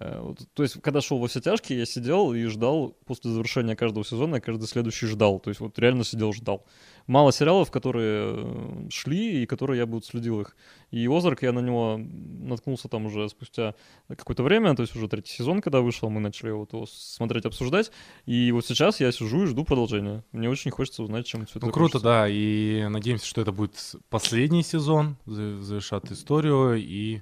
[0.00, 4.04] Э, то есть, когда шел во все тяжкие, я сидел и ждал после завершения каждого
[4.04, 5.38] сезона, я каждый следующий ждал.
[5.38, 6.64] То есть, вот реально сидел, ждал.
[7.06, 10.56] Мало сериалов, которые э, шли и которые я бы вот следил их.
[10.90, 13.74] И Озарк, я на него наткнулся там уже спустя
[14.08, 17.90] какое-то время, то есть уже третий сезон, когда вышел, мы начали вот его смотреть, обсуждать.
[18.24, 20.24] И вот сейчас я сижу и жду продолжения.
[20.32, 23.76] Мне очень хочется узнать, чем все Ну круто, да, и надеемся, что это будет
[24.08, 27.20] последний сезон, за- завершат историю и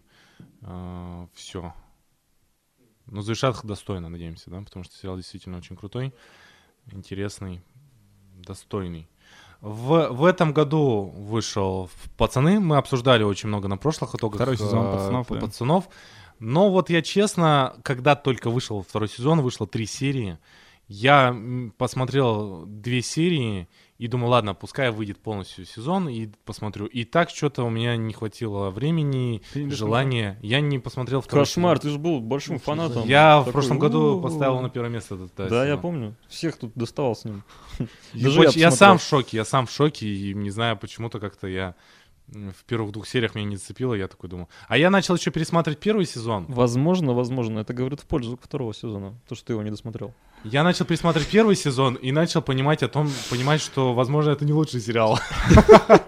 [1.34, 1.74] все.
[3.10, 6.14] Ну, завершат достойно, надеемся, да, потому что сериал действительно очень крутой,
[6.92, 7.62] интересный,
[8.34, 9.08] достойный.
[9.60, 14.86] В, в этом году вышел «Пацаны», мы обсуждали очень много на прошлых итогах Второй сезон
[14.86, 15.40] э, «Пацанов», да.
[15.40, 15.88] «Пацанов».
[16.38, 20.38] Но вот я честно, когда только вышел второй сезон, вышло три серии,
[20.86, 21.36] я
[21.76, 23.68] посмотрел две серии
[23.98, 26.86] и думаю, ладно, пускай выйдет полностью сезон и посмотрю.
[26.86, 30.38] И так что-то у меня не хватило времени, Ты желания.
[30.40, 31.82] Я не посмотрел второй Кошмар, сезон.
[31.82, 33.06] ты же был большим фанатом.
[33.08, 34.22] Я в Такой, прошлом году «У-у-у».
[34.22, 35.16] поставил на первое место.
[35.16, 36.14] этот, Да, я помню.
[36.28, 37.42] Всех тут доставал с ним.
[38.14, 41.74] Я, сам в шоке, я сам в шоке, и не знаю, почему-то как-то я
[42.28, 44.48] в первых двух сериях меня не зацепило, я такой думал.
[44.68, 46.44] А я начал еще пересматривать первый сезон.
[46.48, 50.14] Возможно, возможно, это говорит в пользу второго сезона, то, что ты его не досмотрел.
[50.44, 54.52] Я начал пересматривать первый сезон и начал понимать о том, понимать, что, возможно, это не
[54.52, 55.18] лучший сериал.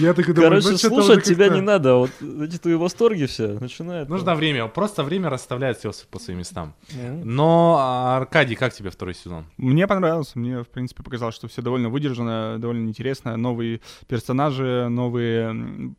[0.00, 4.08] Я такой думаю, Короче, ну, слушать тебя не надо, вот эти твои восторги все начинают.
[4.08, 6.74] Нужно время, просто время расставляет все по своим местам.
[7.22, 9.46] Но, а, Аркадий, как тебе второй сезон?
[9.56, 13.36] Мне понравился, мне, в принципе, показалось, что все довольно выдержано, довольно интересно.
[13.36, 15.94] Новые персонажи, новые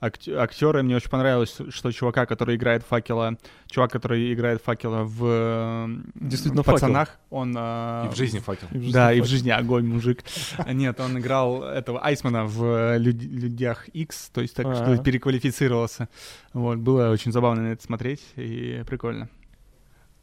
[0.00, 0.82] актеры.
[0.82, 3.36] Мне очень понравилось, что чувака, который играет факела,
[3.68, 6.66] чувак, который играет факела в Действительно в
[7.08, 7.54] пацанах, он...
[7.56, 8.68] а, И в жизни факел.
[8.92, 10.22] Да, и в жизни огонь, мужик.
[10.72, 15.02] Нет, он играл этого Айсмана в «Люд- «Людях X», то есть так что Ага.
[15.02, 16.08] переквалифицировался.
[16.52, 19.28] Вот, было очень забавно на это смотреть и прикольно.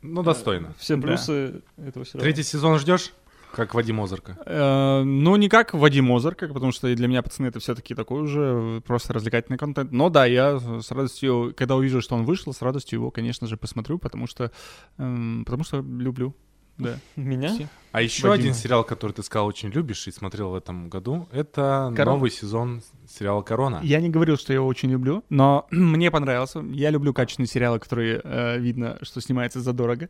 [0.02, 0.74] Ну, достойно.
[0.78, 1.02] Все Да.
[1.08, 2.22] плюсы этого сериала.
[2.24, 3.12] Третий сезон ждешь?
[3.54, 4.38] Как Вадим Озарка.
[4.46, 8.42] Э, Ну, не как Вадим Озарка, потому что для меня пацаны это все-таки такой уже
[8.42, 9.94] э, просто развлекательный контент.
[9.94, 13.56] Но да, я с радостью, когда увижу, что он вышел, с радостью его, конечно же,
[13.56, 14.52] посмотрю, потому что,
[14.98, 16.36] эм, потому что люблю.
[16.78, 17.00] Да.
[17.16, 17.54] Меня?
[17.54, 17.68] Все.
[17.92, 18.50] А еще Вадима.
[18.50, 22.18] один сериал, который ты сказал очень любишь и смотрел в этом году, это «Корона».
[22.18, 23.80] новый сезон сериала «Корона».
[23.84, 26.60] Я не говорил, что я его очень люблю, но мне понравился.
[26.72, 30.10] Я люблю качественные сериалы, которые э, видно, что снимается задорого.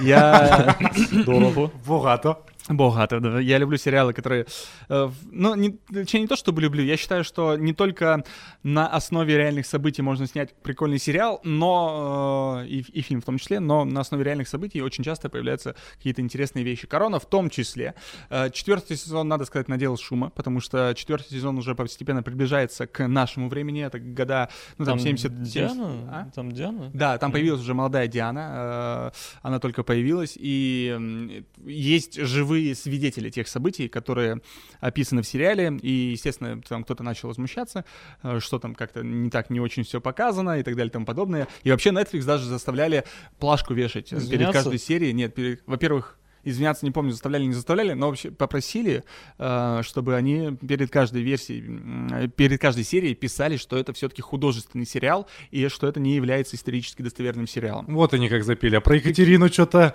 [0.00, 0.76] Я...
[1.26, 1.70] Дорого.
[1.86, 2.38] Богато.
[2.68, 3.38] Богато, да.
[3.38, 4.46] Я люблю сериалы, которые...
[4.88, 6.82] э, ну, не, точнее, не то, чтобы люблю.
[6.82, 8.24] Я считаю, что не только
[8.64, 12.62] на основе реальных событий можно снять прикольный сериал, но...
[12.64, 15.76] э, и, и фильм в том числе, но на основе реальных событий очень часто появляются
[15.96, 16.86] какие-то интересные вещи.
[16.86, 17.94] Корона в том числе.
[18.30, 23.08] Э, четвертый сезон, надо сказать, наделал шума, потому что четвертый сезон уже постепенно приближается к
[23.08, 23.84] нашему времени.
[23.84, 25.32] Это года, ну, там, 70...
[25.32, 25.84] 70 Диана?
[26.10, 26.30] А?
[26.34, 26.90] Там Диана?
[26.92, 33.48] Да, там появилась уже молодая Диана, э, она только появилась, и есть живые свидетели тех
[33.48, 34.40] событий, которые
[34.80, 37.84] описаны в сериале, и, естественно, там кто-то начал возмущаться,
[38.22, 41.06] э, что там как-то не так, не очень все показано и так далее и тому
[41.06, 41.48] подобное.
[41.62, 43.04] И вообще Netflix даже заставляли
[43.38, 44.52] плашку вешать э, перед Извиняться?
[44.52, 45.12] каждой серией.
[45.14, 49.04] Нет, перед- во-первых, извиняться не помню, заставляли, не заставляли, но вообще попросили,
[49.38, 55.26] э, чтобы они перед каждой версией, перед каждой серией писали, что это все-таки художественный сериал
[55.50, 57.86] и что это не является исторически достоверным сериалом.
[57.88, 58.76] Вот они как запели.
[58.76, 59.94] А про Екатерину что-то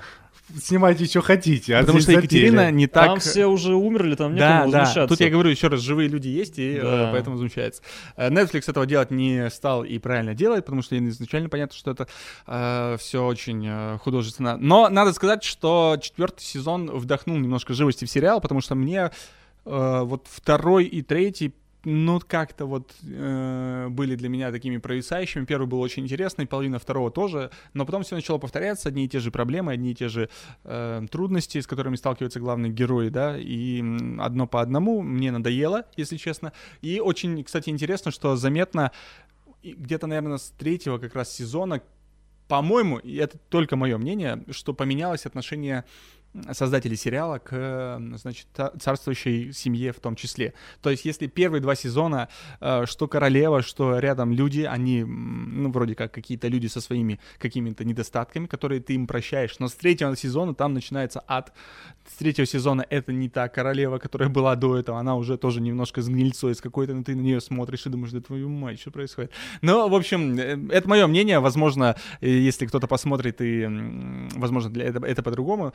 [0.60, 1.76] снимайте, что хотите.
[1.76, 2.76] А Потому что Екатерина запели.
[2.76, 3.06] не так...
[3.06, 4.80] Там все уже умерли, там Да, некому да.
[4.80, 5.08] возмущаться.
[5.16, 7.10] Тут я говорю еще раз, живые люди есть, и э, Да.
[7.12, 7.82] поэтому возмущается.
[8.16, 12.98] Э, Netflix этого делать не стал и правильно делает, потому что изначально понятно, что это
[13.00, 14.58] все очень э, художественно.
[14.58, 19.12] Но надо сказать, что четвертый сезон вдохнул немножко живости в сериал, потому что мне
[19.66, 25.46] э, вот второй и третий ну, как-то вот э, были для меня такими провисающими.
[25.46, 29.20] Первый был очень интересный, половина второго тоже, но потом все начало повторяться, одни и те
[29.20, 30.30] же проблемы, одни и те же
[30.64, 33.84] э, трудности, с которыми сталкиваются главные герои, да, и
[34.20, 36.54] одно по одному мне надоело, если честно.
[36.82, 38.92] И очень, кстати, интересно, что заметно
[39.64, 41.82] где-то, наверное, с третьего как раз сезона,
[42.48, 45.86] по-моему, и это только мое мнение, что поменялось отношение
[46.52, 48.48] создателей сериала к, значит,
[48.80, 50.54] царствующей семье в том числе.
[50.82, 55.96] То есть, если первые два сезона, э, что королева, что рядом люди, они, ну, вроде
[55.96, 60.54] как какие-то люди со своими какими-то недостатками, которые ты им прощаешь, но с третьего сезона
[60.54, 61.54] там начинается ад.
[62.08, 66.02] С третьего сезона это не та королева, которая была до этого, она уже тоже немножко
[66.02, 68.92] с гнильцой с какой-то, но ты на нее смотришь и думаешь, да твою мать, что
[68.92, 69.32] происходит?
[69.62, 73.68] Ну, в общем, э, это мое мнение, возможно, э, если кто-то посмотрит и,
[74.36, 75.74] возможно, для этого это по-другому,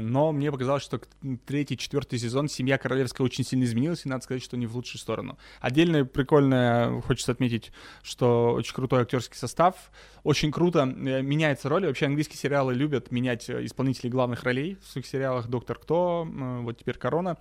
[0.00, 1.00] но мне показалось, что
[1.46, 5.00] третий, четвертый сезон семья королевская очень сильно изменилась, и надо сказать, что не в лучшую
[5.00, 5.38] сторону.
[5.60, 9.90] Отдельно прикольно, хочется отметить, что очень крутой актерский состав,
[10.24, 11.86] очень круто э, меняется роли.
[11.86, 15.48] Вообще английские сериалы любят менять э, исполнителей главных ролей в своих сериалах.
[15.48, 17.36] Доктор Кто, э, вот теперь Корона.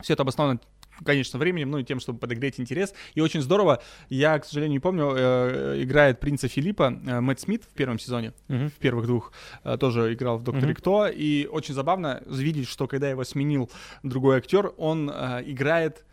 [0.00, 0.58] Все это обосновано
[1.04, 2.94] конечно, временем, ну и тем, чтобы подогреть интерес.
[3.14, 7.64] И очень здорово, я, к сожалению, не помню, э, играет принца Филиппа э, Мэтт Смит
[7.64, 8.68] в первом сезоне, Мгм.
[8.70, 9.32] в первых двух,
[9.64, 10.76] э, тоже играл в «Докторе Мгм.
[10.76, 13.70] Кто», и очень забавно видеть, что когда его сменил
[14.02, 16.04] другой актер, он э, играет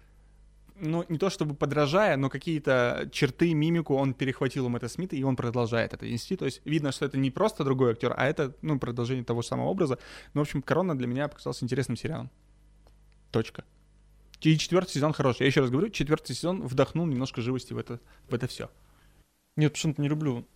[0.82, 5.24] ну, не то чтобы подражая, но какие-то черты, мимику он перехватил у Мэтта Смита, и
[5.24, 6.38] он продолжает это нести.
[6.38, 9.48] То есть видно, что это не просто другой актер, а это, ну, продолжение того же
[9.50, 9.98] самого образа.
[10.34, 12.30] Ну, в общем, «Корона» для меня показался интересным сериалом.
[13.32, 13.64] Точка.
[14.42, 15.42] И четвертый сезон хороший.
[15.42, 18.00] Я еще раз говорю, четвертый сезон вдохнул немножко живости в это,
[18.30, 18.70] в это все.
[19.56, 20.48] Нет, почему-то не люблю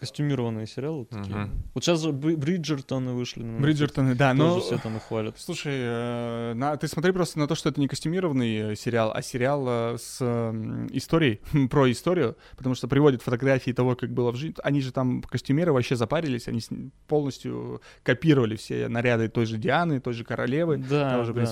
[0.00, 1.04] костюмированные сериалы.
[1.04, 1.36] такие.
[1.36, 1.50] Мгм.
[1.74, 3.42] Вот сейчас же Бри- Бриджертоны вышли.
[3.42, 3.60] на.
[3.60, 4.60] Бриджертоны, да, Тоже но...
[4.60, 5.38] все там их хвалят.
[5.38, 9.20] Слушай, э, на- ты смотри просто на то, что это не костюмированный э, сериал, а
[9.20, 14.36] сериал э, с э, историей, про историю, потому что приводят фотографии того, как было в
[14.36, 14.56] жизни.
[14.64, 16.60] Они же там, костюмеры, вообще запарились, они
[17.06, 20.78] полностью копировали все наряды той же Дианы, той же королевы.
[20.78, 21.40] Да, того же да.
[21.40, 21.50] Принц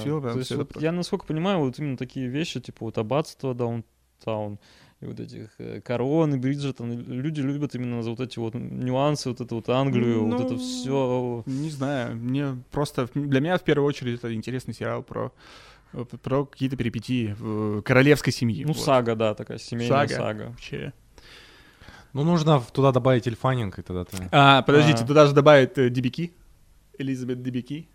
[0.49, 4.59] Филиппа, вот я, насколько понимаю, вот именно такие вещи, типа вот аббатство Даунтаун,
[5.01, 9.41] и вот этих э, короны, Бриджертон, люди любят именно за вот эти вот нюансы, вот
[9.41, 11.43] эту вот Англию, вот это Ну, все.
[11.47, 15.33] Не знаю, мне просто, для меня в первую очередь это интересный сериал про
[15.93, 18.65] э, про какие-то перипетии э, королевской семьи.
[18.65, 18.83] Ну, вот.
[18.83, 20.15] сага, да, такая семейная Сага.
[20.15, 20.43] сага.
[20.51, 20.93] Вообще.
[22.13, 24.17] Ну, нужно туда добавить Эльфанинг, и тогда ты...
[24.33, 25.07] А, подождите, А.
[25.07, 26.33] туда же добавят э, Дебики.
[26.99, 27.89] Элизабет Дебики.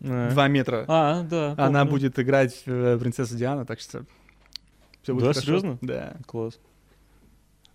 [0.00, 0.28] Э.
[0.30, 0.84] Два метра.
[0.88, 1.54] А, да.
[1.56, 1.90] Она помню.
[1.92, 4.04] будет играть э, принцессу Диана, так что
[5.02, 5.40] все будет Да, хорошо.
[5.46, 5.78] серьезно?
[5.80, 6.16] Да.
[6.26, 6.58] Класс.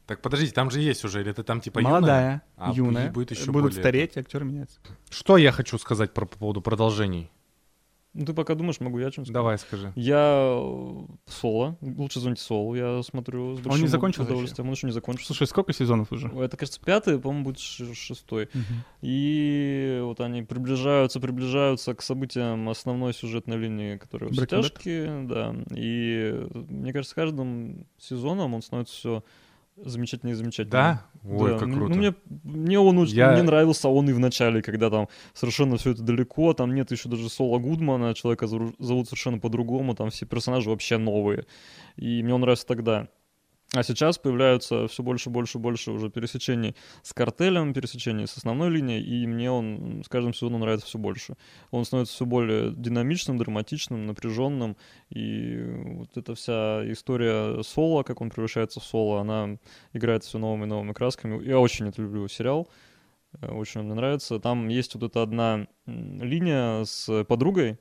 [0.06, 1.92] Так, подождите, там же есть уже, или ты там типа юная?
[1.94, 3.12] Молодая, А юная.
[3.12, 4.80] будет еще Будут более стареть, актеры меняются.
[5.10, 7.30] Что я хочу сказать про, по поводу продолжений?
[8.18, 9.94] Ну, ты пока думаешь, могу я чем-то Давай, скажи.
[9.96, 14.68] Я э, Соло, лучше звоните Солу, я смотрю с большим не закончился удовольствием.
[14.68, 15.28] Он еще не закончился.
[15.28, 16.28] Слушай, сколько сезонов уже?
[16.30, 18.50] Это, кажется, пятый, по-моему, будет шестой.
[19.02, 25.56] И вот они приближаются, приближаются к событиям основной сюжетной линии, которая все тяжкие, да.
[25.70, 29.24] И мне кажется, с каждым сезоном он становится все
[29.84, 30.72] замечательный замечательный.
[30.72, 31.06] Да?
[31.24, 31.90] Ой, Да, как круто.
[31.94, 32.14] Ну, мне,
[32.44, 36.02] мне он очень, Я- мне нравился он и в начале, когда там совершенно все это
[36.04, 40.70] далеко, там нет еще даже Сола Гудмана, человека зову- зовут совершенно по-другому, там все персонажи
[40.70, 41.46] вообще новые.
[41.96, 43.08] И мне он нравился тогда.
[43.74, 49.04] А сейчас появляются все больше, больше, больше уже пересечений с картелем, пересечений с основной линией,
[49.04, 51.36] и мне он с каждым сезоном нравится все больше.
[51.72, 54.78] Он становится все более динамичным, драматичным, напряженным,
[55.10, 55.58] и
[55.98, 59.58] вот эта вся история Соло, как он превращается в Соло, она
[59.92, 61.44] играет все новыми и новыми красками.
[61.44, 62.70] Я очень это люблю сериал,
[63.42, 64.40] э, очень он мне нравится.
[64.40, 67.78] Там есть вот эта одна линия с подругой,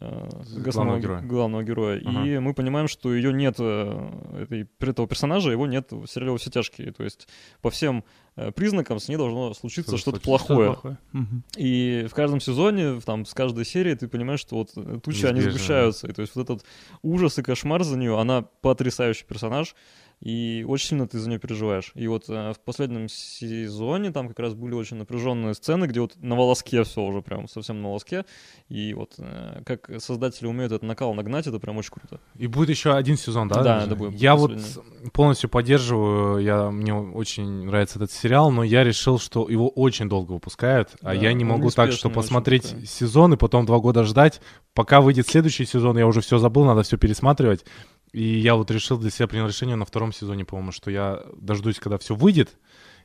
[0.00, 1.20] главного ге- героя.
[1.22, 2.02] главного героя.
[2.04, 2.24] Ага.
[2.26, 6.38] И мы понимаем, что ее нет, э, этой, этого персонажа, его нет в сериале «Во
[6.38, 6.92] все тяжкие».
[6.92, 7.28] То есть
[7.62, 8.04] по всем
[8.36, 10.54] э, признакам с ней должно случиться Что-то что-то случится.
[10.54, 10.98] плохое.
[11.12, 11.42] Мгм.
[11.56, 15.36] И в каждом сезоне, там, с каждой серии ты понимаешь, что вот э, тучи, они
[15.36, 16.06] Неизбежно, сгущаются.
[16.08, 16.64] И то есть вот этот
[17.02, 19.74] ужас и кошмар за нее, она потрясающий персонаж,
[20.20, 21.92] и очень сильно ты за нее переживаешь.
[21.94, 26.16] И вот э, в последнем сезоне там как раз были очень напряженные сцены, где вот
[26.20, 28.24] на волоске все уже прям совсем на волоске.
[28.68, 32.20] И вот э, как создатели умеют этот накал нагнать, это прям очень круто.
[32.36, 33.62] И будет еще один сезон, да?
[33.62, 34.58] Да, это будет Я вот
[35.12, 40.32] полностью поддерживаю, я, мне очень нравится этот сериал, но я решил, что его очень долго
[40.32, 42.86] выпускают, а Да, я не могу так, что посмотреть такой.
[42.86, 44.40] сезон и потом два года ждать,
[44.74, 47.64] пока выйдет следующий сезон, я уже все забыл, надо все пересматривать.
[48.12, 51.78] И я вот решил для себя, принял решение на втором сезоне, по-моему, что я дождусь,
[51.78, 52.56] когда все выйдет,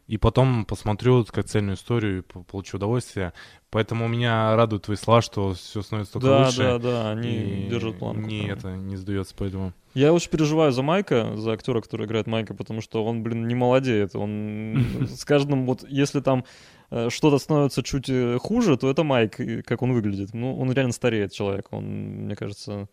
[0.07, 3.33] и потом посмотрю как цельную историю и по- получу удовольствие.
[3.69, 6.57] Поэтому меня радуют твои слова, что все становится только Да, лучше.
[6.57, 7.29] да, да, они
[7.65, 8.21] и держат планку.
[8.27, 9.73] Не, это не сдается, поэтому...
[9.93, 13.55] Я очень переживаю за Майка, за актера, который играет Майка, потому что он, блин, не
[13.55, 14.15] молодеет.
[14.15, 16.43] Он с каждым, вот если там
[16.91, 20.33] э, что-то становится чуть э, хуже, то это Майк, как он выглядит.
[20.33, 21.67] Ну, он реально стареет, человек.
[21.71, 22.87] Он, мне кажется,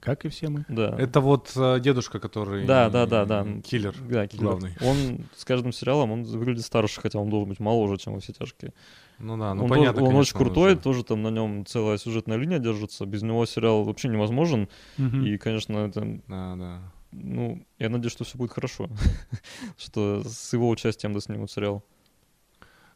[0.00, 0.64] Как и все мы.
[0.68, 0.94] да.
[0.96, 2.64] Это вот э, дедушка, который...
[2.64, 3.44] Да, да, да, да.
[3.64, 3.94] Киллер.
[4.08, 4.44] Да, киллер.
[4.44, 4.72] главный.
[4.80, 8.32] Он с каждым сериалом он выглядит старше, хотя он должен быть моложе, чем во все
[8.32, 8.72] тяжкие.
[9.18, 10.80] Ну да, ну он понятно, тоже- он очень конечно, крутой, уже.
[10.82, 13.04] тоже там на нем целая сюжетная линия держится.
[13.06, 14.68] Без него сериал вообще невозможен.
[14.96, 15.24] Мгм.
[15.24, 16.92] И, конечно, это Да, да.
[17.10, 18.88] ну, я надеюсь, что все будет хорошо.
[19.76, 21.82] что с его участием да снимут сериал.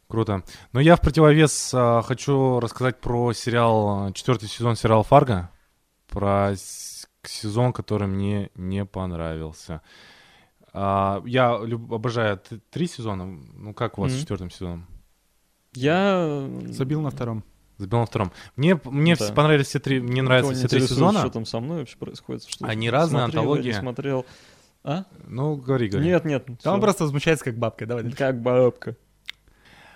[0.07, 0.43] Круто.
[0.73, 5.49] Но я в противовес а, хочу рассказать про сериал, а, четвертый сезон сериала «Фарго»,
[6.13, 9.81] про с- сезон, который мне не понравился.
[10.73, 12.39] А, я люб- обожаю
[12.69, 13.25] три сезона.
[13.25, 14.21] Ну, как у вас с Мгм.
[14.21, 14.87] четвертым сезоном?
[15.73, 16.47] Я...
[16.67, 17.43] Забил на втором.
[17.77, 18.31] Забил на втором.
[18.55, 19.25] Мне, мне Да.
[19.25, 21.19] все понравились все три, мне Никого нравятся все три сезона.
[21.19, 22.43] Что там со мной вообще происходит?
[22.45, 23.73] Что Они разные, смотрел или антология.
[23.73, 24.25] не смотрел.
[24.83, 25.05] А?
[25.27, 26.05] Ну, говори, говори.
[26.07, 26.45] Нет, нет.
[26.61, 26.81] Там он всё.
[26.81, 27.85] просто возмущается как бабка.
[27.85, 28.03] Давай.
[28.03, 28.17] дальше.
[28.17, 28.95] Как бабка.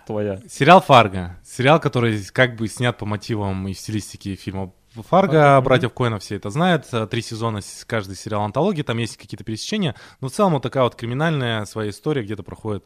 [0.07, 0.39] Твоя.
[0.47, 1.38] Сериал «Фарго».
[1.43, 4.72] Сериал, который как бы снят по мотивам и стилистике фильма
[5.04, 5.60] «Фарго».
[5.62, 6.86] Братьев Коэнов все это знают.
[6.91, 8.82] Э, Три сезона, каждый сериал антологии.
[8.84, 9.95] Там есть какие-то пересечения.
[10.22, 12.84] Но в целом вот такая вот криминальная своя история где-то проходит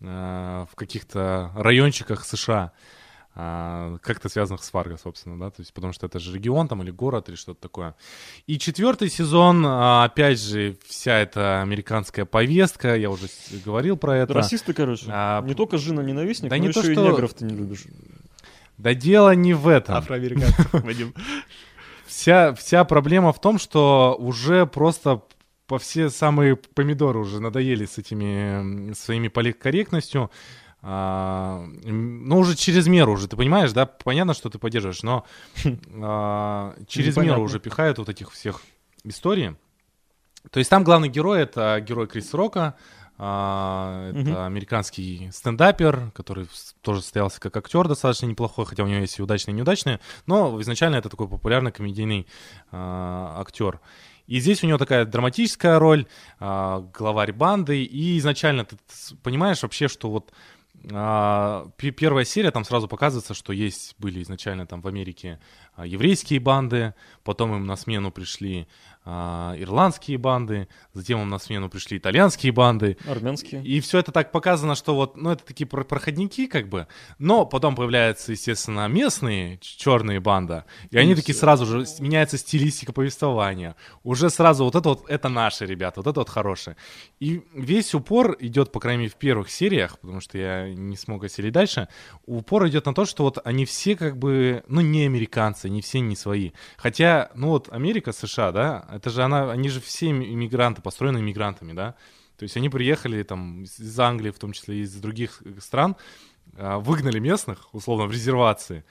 [0.00, 2.72] э, в каких-то райончиках США.
[3.36, 6.82] а, как-то связанных с Фарго, собственно, да, то есть потому что это же регион там
[6.84, 7.96] или город или что-то такое.
[8.46, 13.26] И четвертый сезон, а, опять же, вся эта американская повестка, я уже
[13.64, 14.34] говорил про это.
[14.34, 15.06] Расисты, короче.
[15.08, 17.56] А, не только жена ненавистник, да но не еще то, и что- негров ты не
[17.56, 17.84] любишь.
[18.78, 19.96] Да дело не в этом.
[19.96, 21.14] Афроамериканцев, Вадим.
[22.06, 25.22] Вся, вся проблема в том, что уже просто
[25.66, 30.30] по все самые помидоры уже надоели с этими своими политкорректностью.
[30.82, 33.86] А, ну, уже через меру уже, ты понимаешь, да?
[33.86, 35.24] Понятно, что ты поддерживаешь, но
[36.02, 38.60] а, через меру уже пихают вот этих всех
[39.02, 39.56] историй.
[40.50, 42.74] То есть там главный герой— это герой Крис Рока,
[43.16, 44.36] а, это Мгм.
[44.38, 46.46] американский стендапер, который
[46.82, 50.60] тоже состоялся как актер достаточно неплохой, хотя у него есть и удачные, и неудачные, но
[50.62, 52.26] изначально это такой популярный комедийный
[52.72, 53.80] а, актер.
[54.26, 56.06] И здесь у него такая драматическая роль,
[56.40, 58.76] а, главарь банды, и изначально ты
[59.22, 60.32] понимаешь вообще, что вот
[60.82, 65.40] пе- первая серия, там сразу показывается, что есть, были изначально там в Америке
[65.82, 68.66] еврейские банды, потом им на смену пришли
[69.06, 73.62] ирландские банды, затем им на смену пришли итальянские банды, Армянские.
[73.62, 76.86] и все это так показано, что вот, ну, это такие про- проходники, как бы.
[77.18, 80.64] Но потом появляются, естественно, местные черные банда.
[80.90, 83.76] И они такие сразу же меняется стилистика повествования.
[84.02, 86.76] Уже сразу вот это вот, это наши ребята, вот это вот хорошие.
[87.20, 91.24] И весь упор идет, по крайней мере, в первых сериях, потому что я не смог
[91.24, 91.88] осилить дальше,
[92.26, 96.00] упор идет на то, что вот они все как бы, ну, не американцы, не все
[96.00, 96.52] не свои.
[96.76, 101.18] Хотя, ну вот Америка, США, да, это же она, они же все им- иммигранты, построены
[101.18, 101.94] иммигрантами, да.
[102.36, 105.96] То есть они приехали там из Англии, в том числе из других э, стран,
[106.56, 108.84] а, выгнали местных, условно, в резервации.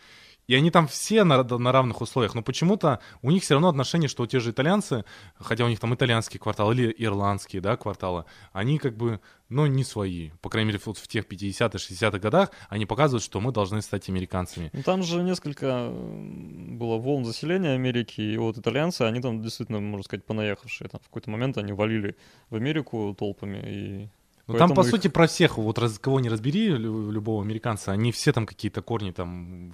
[0.47, 2.35] И они там все на, на равных условиях.
[2.35, 5.93] Но почему-то у них все равно отношение, что те же итальянцы, хотя у них там
[5.93, 9.19] итальянские кварталы или ирландские, да, кварталы, они как бы,
[9.49, 10.31] ну, не свои.
[10.41, 14.09] По крайней мере, вот в тех 50-х, 60-х годах они показывают, что мы должны стать
[14.09, 14.69] американцами.
[14.73, 20.03] Ну, там же несколько было волн заселения Америки, и вот итальянцы, они там действительно, можно
[20.03, 20.89] сказать, понаехавшие.
[20.89, 22.17] Там в какой-то момент они валили
[22.49, 24.09] в Америку толпами, и
[24.47, 27.91] Ну, там, по их- сути, про всех, вот раз, кого не разбери, лю- любого американца,
[27.93, 29.71] они все там какие-то корни там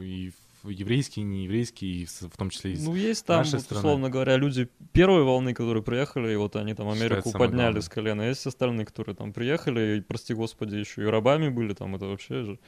[0.00, 0.32] и
[0.64, 3.80] еврейские, и нееврейские, и в том числе и с- Ну, есть там, нашей вот, страны.
[3.80, 7.80] условно говоря, люди первой волны, которые приехали, и вот они там Считается Америку самое подняли
[7.80, 8.22] с колена.
[8.22, 12.44] Есть остальные, которые там приехали, и, прости господи, еще и рабами были, там это вообще
[12.44, 12.58] же...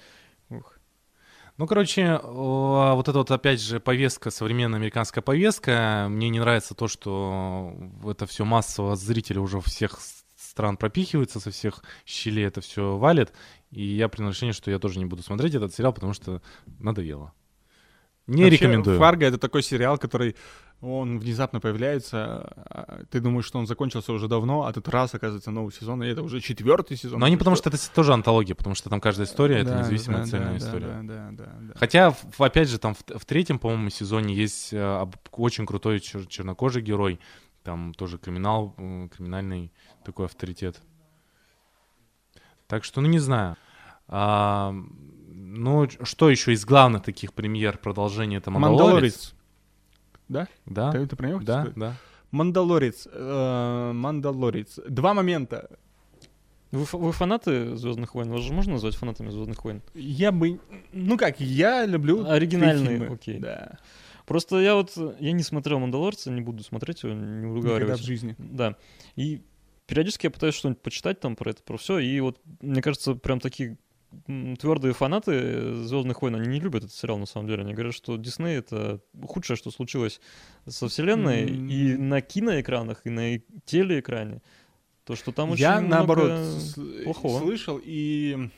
[0.50, 0.78] ух.
[1.56, 6.88] Ну, короче, вот эта вот, опять же, повестка, современная американская повестка, мне не нравится то,
[6.88, 7.72] что
[8.04, 10.00] это все массово зрители уже всех
[10.54, 13.32] стран пропихиваются, со всех щелей это все валит,
[13.72, 16.40] и я принял решение, что я тоже не буду смотреть этот сериал, потому что
[16.78, 17.32] надоело.
[18.28, 18.98] Не Вообще, рекомендую.
[19.00, 20.36] Фарго это такой сериал, который
[20.80, 25.50] он внезапно появляется, а ты думаешь, что он закончился уже давно, а тут раз оказывается
[25.50, 27.18] новый сезон, и это уже четвертый сезон.
[27.20, 29.78] Но они потому что- что это тоже антология, потому что там каждая история это Да,
[29.80, 30.86] независимая да, цельная да, история.
[30.86, 31.74] Да, да, да, да.
[31.76, 36.80] Хотя, опять же, там в, в третьем, по-моему, сезоне есть э, очень крутой чер- чернокожий
[36.80, 37.18] герой.
[37.64, 38.74] Там тоже криминал,
[39.16, 39.72] криминальный
[40.04, 40.80] такой авторитет.
[42.66, 43.56] Так что, ну, не знаю.
[44.06, 44.72] А,
[45.32, 49.34] ну, что еще из главных таких премьер продолжения это Мандалорец?
[50.28, 50.48] Мандалорец.
[50.66, 51.74] Да, Ты, ты про него да, сказать?
[51.78, 51.96] да.
[52.30, 53.08] Мандалорец.
[53.10, 54.80] э, Мандалорец.
[54.88, 55.70] Два момента.
[56.70, 58.30] Вы, вы фанаты Звездных войн?
[58.30, 59.80] Вас же можно назвать фанатами Звездных войн?
[59.94, 60.60] Я бы...
[60.92, 62.28] Ну как, я люблю...
[62.28, 63.14] Оригинальные, фильмы.
[63.14, 63.38] окей.
[63.38, 63.78] Да.
[64.26, 68.00] Просто я вот, э, я не смотрел Мандалорца, не буду смотреть его, не Никогда уговаривать.
[68.00, 68.34] в жизни.
[68.38, 68.76] Да.
[69.16, 69.42] И
[69.86, 71.98] периодически я пытаюсь что-нибудь почитать там про это, про все.
[71.98, 73.76] И вот, мне кажется, прям такие
[74.60, 77.62] твердые фанаты Звездных войн, они не любят этот сериал на самом деле.
[77.62, 80.20] Они говорят, что Дисней это худшее, что случилось
[80.68, 81.68] со вселенной М.
[81.68, 84.40] и на киноэкранах, и на телеэкране.
[85.04, 86.30] То, что там очень я, наоборот,
[87.04, 87.40] плохого.
[87.40, 88.48] слышал и...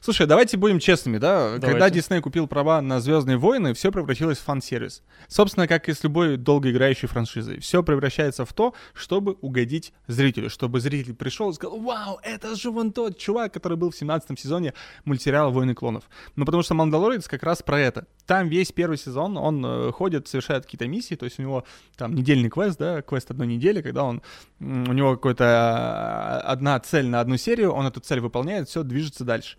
[0.00, 1.52] Слушай, давайте будем честными, да?
[1.52, 1.96] Когда Давайте.
[1.96, 5.02] Дисней купил права на Звездные войны, все превратилось в фан-сервис.
[5.28, 7.60] Собственно, как и с любой долгоиграющей франшизой.
[7.60, 10.50] Все превращается в то, чтобы угодить зрителю.
[10.50, 14.38] Чтобы зритель пришел и сказал, вау, это же вон тот чувак, который был в 17
[14.38, 14.74] сезоне
[15.04, 16.04] мультсериала «Войны клонов».
[16.36, 18.06] Ну, потому что «Мандалорец» как раз про это.
[18.26, 21.64] Там весь первый сезон, он э, ходит, совершает какие-то миссии, то есть у него
[21.96, 24.22] там недельный квест, да, квест одной недели, когда он,
[24.60, 29.24] у него какая-то э, одна цель на одну серию, он эту цель выполняет, все, движется
[29.24, 29.56] дальше.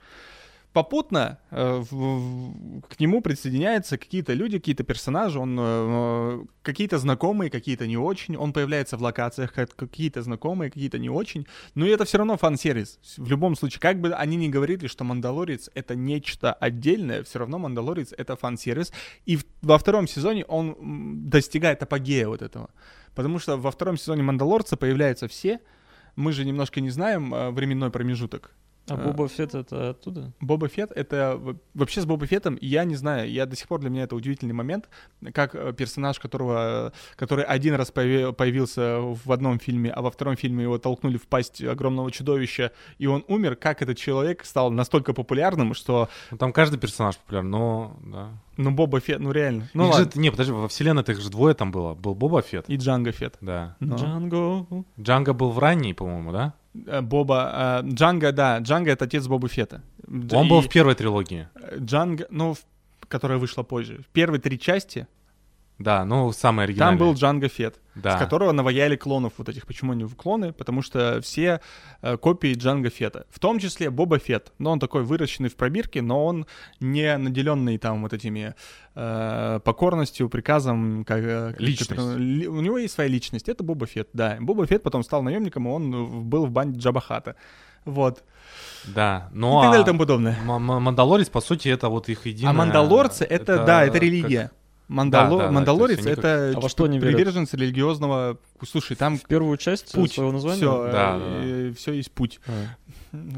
[0.73, 1.83] Попутно э,
[2.89, 8.35] к нему присоединяются какие-то люди, какие-то персонажи, он э, какие-то знакомые, какие-то не очень.
[8.35, 11.45] Он появляется в локациях, как- какие-то знакомые, какие-то не очень.
[11.75, 12.99] Но это все равно фан-сервис.
[13.17, 17.59] В любом случае, как бы они ни говорили, что Мандалорец это нечто отдельное, все равно
[17.59, 18.91] Мандалорец это фан-сервис.
[19.27, 22.71] И во втором сезоне он достигает апогея вот этого.
[23.13, 25.59] Потому что во втором сезоне Мандалорца появляются все.
[26.15, 28.55] Мы же немножко не знаем э, временной промежуток.
[28.89, 30.33] А Боба Фетт это оттуда?
[30.41, 31.39] Боба Фетт это
[31.73, 34.53] вообще с Боба Феттом я не знаю, я до сих пор для меня это удивительный
[34.53, 34.89] момент,
[35.33, 40.35] как э, персонаж, которого, который один раз появи- появился в одном фильме, а во втором
[40.35, 45.13] фильме его толкнули в пасть огромного чудовища, и он умер, как этот человек стал настолько
[45.13, 48.29] популярным, что, Ну, там каждый персонаж популярен, но, да.
[48.57, 51.29] ну Боба Фетт, ну реально, ну Их же- ладно, не, подожди, во вселенной их же
[51.29, 51.93] двое там было.
[51.93, 53.37] Был Боба Фетт, и Джанго Фетт.
[53.39, 53.77] да.
[53.79, 53.95] Но.
[53.95, 54.65] Джанго.
[54.99, 56.53] Джанго был в ранней, по-моему, да?
[56.87, 59.81] Э, Боба, э, Джанго, да, Джанго это отец Боба Фетта.
[60.07, 61.47] Дж- Он был и, в первой трилогии.
[61.77, 62.65] Джанго, ну, в-
[63.07, 63.97] которая вышла позже.
[63.97, 65.07] В первые три части
[65.79, 66.97] Да, ну, самый оригинальный.
[66.99, 67.79] там был Джанго Фетт.
[67.95, 68.15] да.
[68.15, 69.65] с которого наваяли клонов вот этих.
[69.65, 70.53] Почему они клоны?
[70.53, 71.61] Потому что все
[72.01, 73.25] э, копии Джанго Фета.
[73.29, 74.53] В том числе Боба Фет.
[74.59, 76.45] Но он такой выращенный в пробирке, но он
[76.79, 78.53] не наделенный там вот этими
[78.95, 81.03] э, покорностью, приказом.
[81.05, 81.89] Как, э, Личность.
[81.89, 83.49] который- ли- у него есть своя личность.
[83.49, 84.37] Это Боба Фет, да.
[84.39, 87.35] Боба Фет потом стал наемником, и он был в банде Джабахата.
[87.83, 88.23] Вот.
[88.85, 90.37] Да, И ну так а далее и тому подобное.
[90.45, 92.51] Мандалорец, по сути, это вот их единое...
[92.51, 94.51] а Мандалорцы это, да, это как- религия.
[94.93, 95.29] Мандало...
[95.29, 97.15] Да, да, да, Мандалорец это А во что они верят?
[97.17, 98.37] приверженцы религиозного.
[98.63, 100.13] Слушай, там В первую часть путь.
[100.13, 100.57] своего названия?
[100.57, 102.39] Все, Да, да, все есть путь.
[102.47, 102.51] А.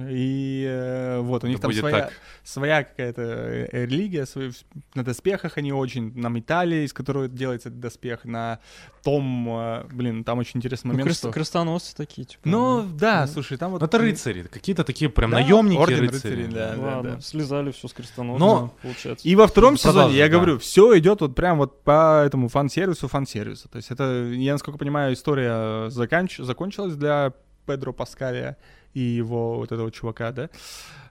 [0.09, 2.13] И э, вот, у них Это там своя, так.
[2.43, 4.51] своя какая-то э, религия, свои,
[4.93, 8.59] на доспехах они очень, на металле, из которого делается этот доспех, на
[9.03, 11.32] том, э, блин, там очень интересный Ну, момент, крест- что...
[11.32, 12.41] крестоносцы такие, типа.
[12.45, 13.34] Ну, да, Ну.
[13.34, 13.82] слушай, там вот...
[13.82, 16.43] Ну, это рыцари, какие-то такие прям Да, наемники орден рыцари.
[16.43, 16.76] рыцарей, да.
[16.78, 19.28] Ладно, слезали все с крестоносцев, Но- получается.
[19.28, 20.34] И во втором Ну, сезоне, продолжим, я да.
[20.34, 23.67] говорю, все идет вот прям вот по этому фан-сервису, фан-сервису.
[23.67, 26.38] То есть это, я насколько понимаю, история заканч...
[26.38, 27.34] закончилась для
[27.65, 28.57] Педро Паскаля
[28.95, 30.49] и его вот этого чувака, да?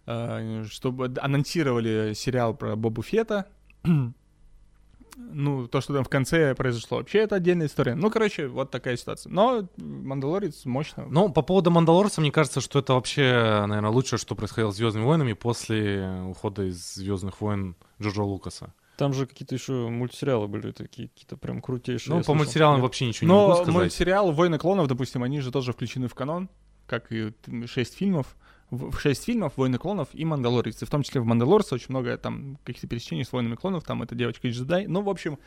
[0.06, 3.46] Э, Чтобы анонсировали сериал про Бобу Фета,
[5.16, 7.94] ну, то, что там в конце произошло, вообще это отдельная история.
[7.94, 9.30] Ну, короче, вот такая ситуация.
[9.30, 11.06] Но Мандалорец мощно.
[11.08, 15.04] Ну, по поводу Мандалорца, мне кажется, что это вообще, наверное, лучшее, что происходило с Звездными
[15.04, 18.74] войнами после ухода из Звездных войн Джорджа Лукаса.
[18.96, 22.12] Там же какие-то еще мультсериалы были такие, какие-то прям крутейшие.
[22.12, 22.34] Ну, по слышал.
[22.36, 22.82] мультсериалам Нет.
[22.82, 23.74] вообще ничего не Но могу сказать.
[23.74, 26.48] мультсериал «Войны клонов», допустим, они же тоже включены в канон,
[26.86, 27.32] как и
[27.66, 28.36] шесть фильмов.
[28.70, 30.82] В шесть фильмов «Войны клонов» и «Мандалорец».
[30.82, 33.84] И в том числе в «Мандалорце» очень много там каких-то пересечений с «Войнами клонов».
[33.84, 34.86] Там эта девочка из джедай.
[34.86, 35.38] Ну, в общем,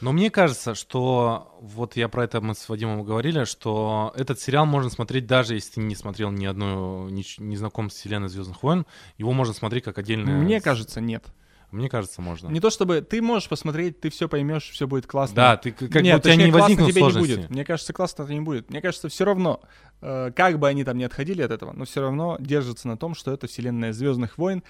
[0.00, 4.66] Но мне кажется, что вот я про это мы с Вадимом говорили, что этот сериал
[4.66, 8.62] можно смотреть даже если ты не смотрел ни одну, не, не знаком с вселенной Звездных
[8.62, 8.84] войн,
[9.16, 10.36] его можно смотреть как отдельное.
[10.36, 11.24] мне кажется, нет.
[11.72, 12.48] Мне кажется, можно.
[12.48, 15.36] Не то чтобы ты можешь посмотреть, ты все поймешь, все будет классно.
[15.36, 17.30] Да, ты как Нет, бы у тебя не возникнут тебе сложности.
[17.30, 17.50] не будет.
[17.50, 18.70] Мне кажется, классно это не будет.
[18.70, 19.60] Мне кажется, все равно,
[20.00, 23.32] как бы они там не отходили от этого, но все равно держатся на том, что
[23.32, 24.62] это вселенная Звездных войн.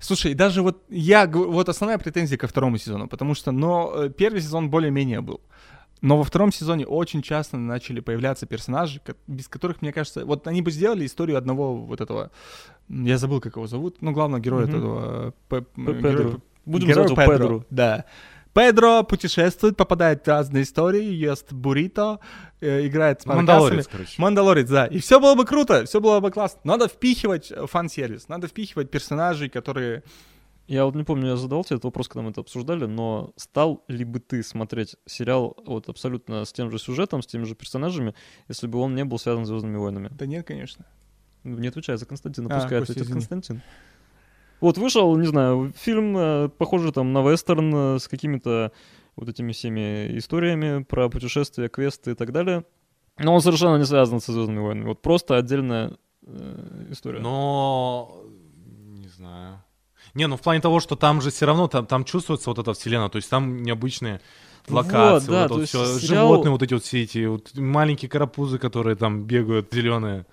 [0.00, 4.40] Слушай, даже вот я, вот основная претензия ко второму сезону, потому что, но э, первый
[4.40, 5.40] сезон более-менее был.
[6.02, 10.60] Но во втором сезоне очень часто начали появляться персонажи, без которых, мне кажется, вот они
[10.60, 12.30] бы сделали историю одного вот этого,
[12.90, 14.76] я забыл, как его зовут, ну, главного героя Мгм.
[14.76, 15.28] этого...
[15.28, 16.10] э, П- Педро.
[16.10, 17.64] героя- Будем называть его Педро.
[17.70, 18.04] Да.
[18.54, 22.20] Педро путешествует, попадает в разные истории, ест буррито,
[22.60, 23.26] э, играет с.
[23.26, 24.14] Мандалорец, короче.
[24.22, 24.86] Мандалорец, да.
[24.86, 26.60] И все было бы круто, все было бы классно.
[26.64, 30.04] Надо впихивать э, фан-сервис, надо впихивать персонажей, которые...
[30.66, 33.84] Я вот не помню, я задал тебе этот вопрос, когда мы это обсуждали, но стал
[33.88, 38.14] ли бы ты смотреть сериал вот абсолютно с тем же сюжетом, с теми же персонажами,
[38.48, 40.08] если бы он не был связан с Звездными войнами?
[40.10, 40.86] Да нет, конечно.
[41.42, 43.08] Не отвечай за Константина, А, пускай ответит.
[43.08, 43.60] Константин.
[44.64, 48.72] Вот вышел, не знаю, фильм, э, похожий там на вестерн э, с какими-то
[49.14, 52.64] вот этими всеми историями про путешествия, квесты и так далее.
[53.18, 54.86] Но он совершенно не связан со Звездными войнами.
[54.88, 55.92] Вот просто отдельная
[56.26, 57.20] э, история.
[57.20, 58.22] Но
[58.96, 59.62] не знаю.
[60.14, 62.72] Не, ну в плане того, что там же все равно там, там чувствуется вот эта
[62.72, 64.22] вселенная, то есть там необычные
[64.68, 67.26] Вот, локации, да, вот то это есть всё, сериал- животные вот эти вот все эти
[67.26, 70.24] вот маленькие карапузы, которые там бегают зеленые.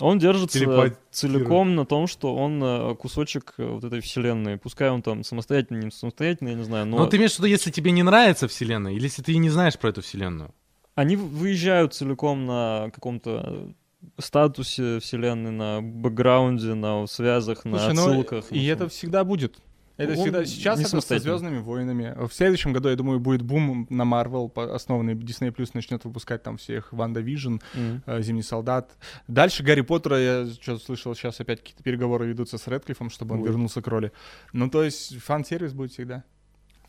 [0.00, 0.98] Он держится телепатирует.
[1.10, 4.56] целиком на том, что он э, кусочек э, вот этой вселенной.
[4.58, 7.46] Пускай он там самостоятельный, не самостоятельный, я не знаю, но Но ты имеешь в виду,
[7.46, 10.52] если тебе не нравится вселенная, или если ты не знаешь про эту вселенную?
[10.96, 13.72] они выезжают целиком на каком-то
[14.18, 18.44] статусе вселенной, на бэкграунде, на связях, на Слушай, ну, отсылках.
[18.52, 18.98] и на это всем.
[18.98, 19.56] всегда будет.
[19.96, 21.18] Это всегда сейчас это со.
[21.20, 22.14] Звездными войнами.
[22.26, 24.04] В следующем году, я думаю, будет бум на
[24.48, 28.02] по- основанный Disney Plus начнет выпускать там всех WandaVision, Мгм.
[28.06, 28.96] э, Зимний солдат.
[29.28, 33.42] Дальше Гарри Поттера, я что слышал, сейчас опять какие-то переговоры ведутся с Редклиффом, чтобы он
[33.42, 33.48] Ой.
[33.48, 34.10] вернулся к роли.
[34.52, 36.24] Ну, то есть фан-сервис будет всегда.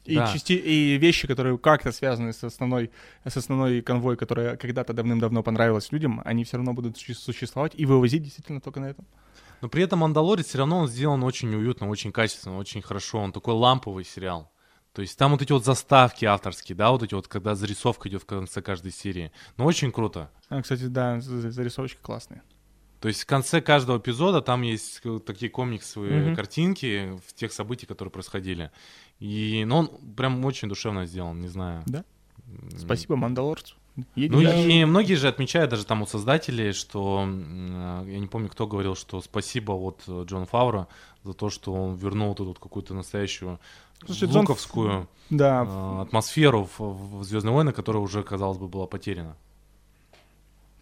[0.06, 0.28] И, Да.
[0.32, 2.92] части- и вещи, которые как-то связаны с основной,
[3.24, 7.86] с основной конвой, которая когда-то давным-давно понравилась людям, они все равно будут су- существовать и
[7.86, 9.06] вывозить действительно только на этом.
[9.62, 13.20] Но при этом Мандалорец все равно он сделан очень уютно, очень качественно, очень хорошо.
[13.20, 14.52] Он такой ламповый сериал.
[14.94, 18.24] То есть там вот эти вот заставки авторские, да, вот эти вот, когда зарисовка идет
[18.24, 19.32] в конце каждой серии.
[19.58, 20.32] Ну, очень круто.
[20.50, 22.42] А, кстати, да, за- зарисовочки классные.
[23.02, 26.36] То есть в конце каждого эпизода там есть такие комиксовые Мгм.
[26.36, 28.72] картинки в тех событий, которые происходили.
[29.20, 31.84] И, ну, он прям очень душевно сделан, не знаю.
[31.86, 32.06] Да.
[32.78, 33.76] Спасибо, Мандалорцу.
[34.16, 34.70] Едем Ну дальше.
[34.70, 38.96] и многие же отмечают, даже там у создателей, что, э, я не помню, кто говорил,
[38.96, 40.88] что спасибо вот э, Джон Фавро
[41.24, 43.60] за то, что он вернул вот эту вот какую-то настоящую
[44.06, 49.38] Слушай, Джон луковскую Да, э, атмосферу в, Звездные войны, которая уже, казалось бы, была потеряна.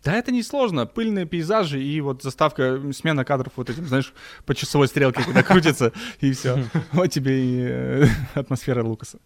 [0.03, 0.85] Да, это несложно.
[0.85, 4.13] Пыльные пейзажи и вот заставка, смена кадров вот этим, знаешь,
[4.45, 6.65] по часовой стрелке, когда крутится, и все.
[6.91, 9.19] Вот тебе и атмосфера Лукаса.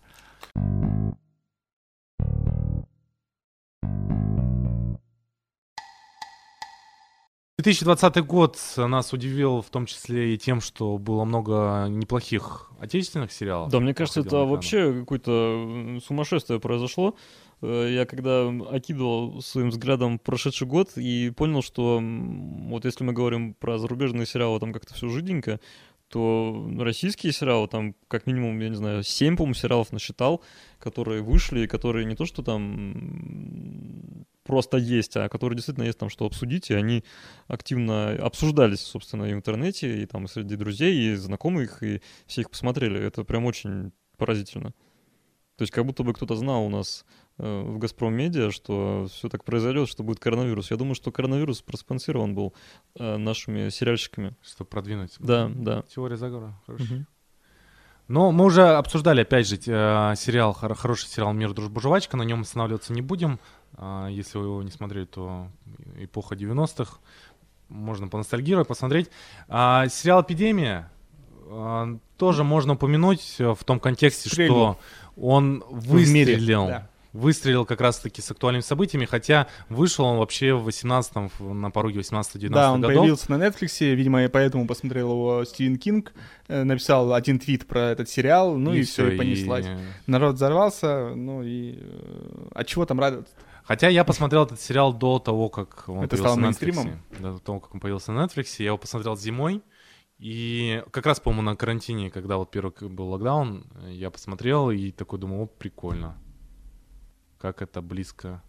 [7.57, 13.71] 2020 год нас удивил в том числе и тем, что было много неплохих отечественных сериалов.
[13.71, 17.15] Да, мне кажется, это вообще какое-то сумасшествие произошло.
[17.63, 23.55] Э, Я когда окидывал своим взглядом прошедший год и понял, что вот если мы говорим
[23.55, 25.59] про зарубежные сериалы, там как-то все жиденько,
[26.09, 30.41] то российские сериалы, там как минимум, я не знаю, 7, по-моему, сериалов насчитал,
[30.79, 36.09] которые вышли, и которые не то, что там просто есть, а которые действительно есть там
[36.09, 37.03] что обсудить, и они
[37.47, 42.41] активно обсуждались, собственно, и в интернете, и там и среди друзей, и знакомых, и все
[42.41, 42.99] их посмотрели.
[42.99, 44.73] Это прям очень поразительно.
[45.57, 47.05] То есть как будто бы кто-то знал у нас
[47.37, 50.71] в «Газпром Медиа», что все так произойдет, что будет коронавирус.
[50.71, 52.53] Я думаю, что коронавирус проспонсирован был
[52.95, 54.35] э, нашими сериальщиками.
[54.43, 55.15] Чтобы продвинуть.
[55.19, 55.83] Да, да.
[55.93, 56.59] Теория заговора.
[56.65, 56.85] Хорошо.
[58.07, 62.23] Но мы уже обсуждали, опять же, э, сериал, хор- хороший сериал «Мир, дружба, жвачка», на
[62.23, 63.39] нем останавливаться не будем.
[64.09, 65.49] Если вы его не смотрели, то
[65.99, 66.99] эпоха 90-х.
[67.69, 69.09] Можно поностальгировать, посмотреть.
[69.49, 70.89] А, сериал «Эпидемия»,
[72.17, 74.73] Тоже можно упомянуть э, в том контексте, Стрельнул.
[74.73, 74.79] что
[75.21, 76.67] он В мире, выстрелил.
[76.67, 76.89] да.
[77.17, 81.99] Выстрелил как раз-таки с актуальными событиями, хотя вышел он вообще в 18-м, в- на пороге
[81.99, 82.97] 18-19 Да, он годов.
[82.97, 86.13] появился на Netflix, видимо, и поэтому посмотрел его Стивен Кинг,
[86.47, 89.65] э, написал один твит про этот сериал, ну и, все, и понеслась.
[90.05, 91.79] Народ взорвался, ну и...
[91.81, 93.33] э, А чего там радоваться?
[93.63, 96.49] Хотя я посмотрел этот сериал до того, как он Это появился стало на?
[96.51, 96.97] Netflix.
[97.19, 98.45] До того, как он появился на Netflix.
[98.59, 99.61] Я его посмотрел зимой.
[100.19, 105.19] И как раз, по-моему, на карантине, когда вот первый был локдаун, я посмотрел и такой
[105.19, 106.15] думал, о, прикольно.
[107.39, 108.41] Как это близко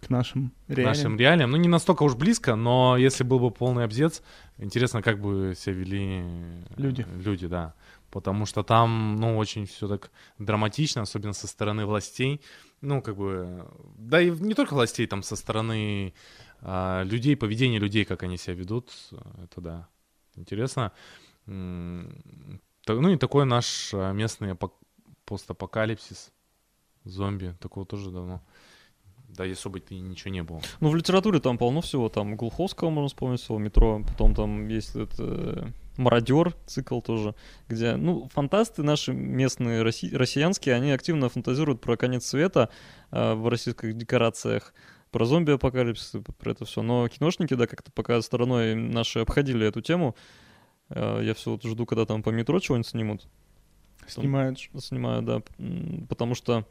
[0.00, 0.88] К нашим к реалиям.
[0.88, 1.50] нашим реалиям.
[1.50, 4.22] Ну, не настолько уж близко, но если был бы полный обзец,
[4.58, 7.06] интересно, как бы себя вели э, Люди.
[7.16, 7.74] люди, да.
[8.10, 12.40] Потому что там, ну, очень все так драматично, особенно со стороны властей.
[12.80, 13.66] Ну, как бы,
[13.96, 16.12] да и не только властей, там со стороны
[16.60, 18.92] а, людей, поведения людей, как они себя ведут,
[19.42, 19.88] это да,
[20.36, 20.92] интересно.
[21.46, 24.78] Ну и такой наш а, местный апок-
[25.24, 26.30] постапокалипсис,
[27.04, 28.40] зомби, такого тоже давно.
[29.28, 30.60] Да, бы ты ничего не было.
[30.80, 32.08] Ну, в литературе там полно всего.
[32.08, 34.02] Там Глуховского можно вспомнить, всего метро.
[34.06, 37.34] Потом там есть этот э, Мародер, цикл тоже,
[37.68, 42.68] где, ну, фантасты наши местные, росси- россиянские, они активно фантазируют про конец света
[43.10, 44.72] э, в российских декорациях,
[45.10, 46.82] про зомби-апокалипсис, про это все.
[46.82, 50.14] Но киношники, да, как-то пока стороной наши обходили эту тему.
[50.90, 53.26] Э, я все вот жду, когда там по метро чего-нибудь снимут.
[54.06, 54.58] Снимают.
[54.58, 54.70] ж.
[54.78, 55.42] Снимаю, да.
[56.08, 56.66] Потому что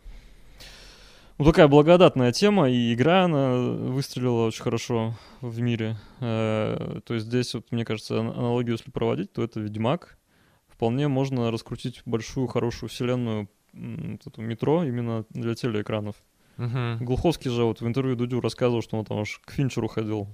[1.38, 5.97] ну, такая благодатная тема, и игра, она выстрелила очень хорошо в мире.
[6.19, 10.17] Э, То есть здесь, вот, мне кажется, ан- аналогию, если проводить, то это Ведьмак.
[10.67, 16.15] Вполне можно раскрутить большую, хорошую вселенную вот эту метро именно для телеэкранов.
[16.57, 16.99] Мгм.
[17.01, 20.27] Глуховский же вот в интервью Дудю рассказывал, что он там аж к Финчеру ходил,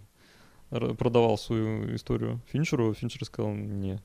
[0.69, 2.93] продавал свою историю Финчеру.
[2.93, 3.99] Финчер сказал, не,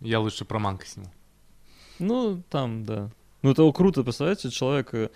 [0.00, 1.10] Я лучше про манка сниму.
[1.98, 3.10] Ну, там, да.
[3.42, 5.10] Ну, это круто, представляете, человек э,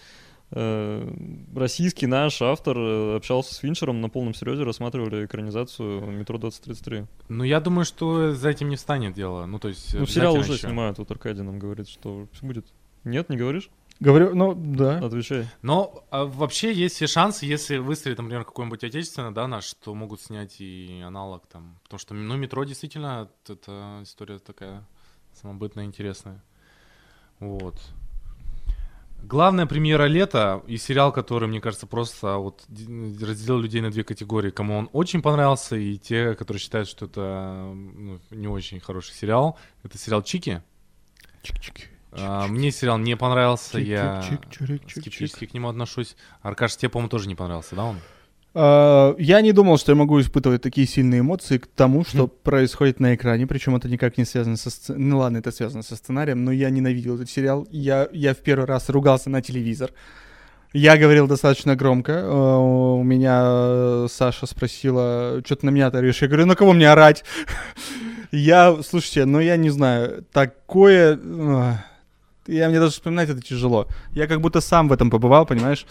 [0.55, 7.07] российский наш автор э, общался с Финчером на полном серьезе, рассматривали экранизацию «Метро 2033».
[7.29, 9.47] Ну, я думаю, что за этим не встанет дело.
[9.47, 9.95] Ну, то есть...
[9.95, 10.69] Ну, сериал уже ещё.
[10.69, 12.67] снимают, вот Аркадий нам говорит, что всё будет.
[13.03, 13.69] Нет, не говоришь?
[14.01, 14.99] Говорю, ну да.
[14.99, 15.47] Отвечай.
[15.63, 20.21] Но а, вообще есть все шансы, если выстрелит, например, какой-нибудь отечественный, да, наш, то могут
[20.21, 21.79] снять и аналог там.
[21.85, 24.87] Потому что, ну, метро действительно, это история такая
[25.33, 26.43] самобытная, интересная.
[27.39, 27.81] Вот.
[29.27, 34.51] Главная премьера лета и сериал, который, мне кажется, просто вот разделил людей на две категории.
[34.51, 39.59] Кому он очень понравился, и те, которые считают, что это ну, не очень хороший сериал.
[39.83, 40.63] Это сериал Чики.
[41.43, 41.89] Чик-чик.
[42.13, 44.23] А, мне сериал не понравился, я
[44.89, 46.17] скептически к нему отношусь.
[46.43, 48.01] Аркаш, тебе, по-моему, тоже не понравился, да, он?
[48.55, 52.31] А, Я не думал, что я могу испытывать такие сильные эмоции к тому, что Хм.
[52.43, 55.09] происходит на экране, причем это никак не связано со сценарием.
[55.09, 57.67] Ну ладно, это связано со сценарием, но я ненавидел этот сериал.
[57.71, 59.91] Я, я в первый раз ругался на телевизор.
[60.73, 62.13] Я говорил достаточно громко.
[62.13, 66.23] Э, У меня э, Саша спросила, что ты на меня орешь?
[66.23, 67.25] Я говорю, на кого мне орать?
[68.33, 71.17] Я, слушайте, ну я не знаю, такое...
[71.23, 71.77] ах,
[72.49, 73.87] Я, мне даже вспоминать это тяжело.
[74.13, 75.87] Я как будто сам в этом побывал, понимаешь?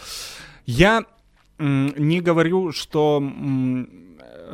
[0.66, 1.06] Я
[1.64, 3.22] не говорю, что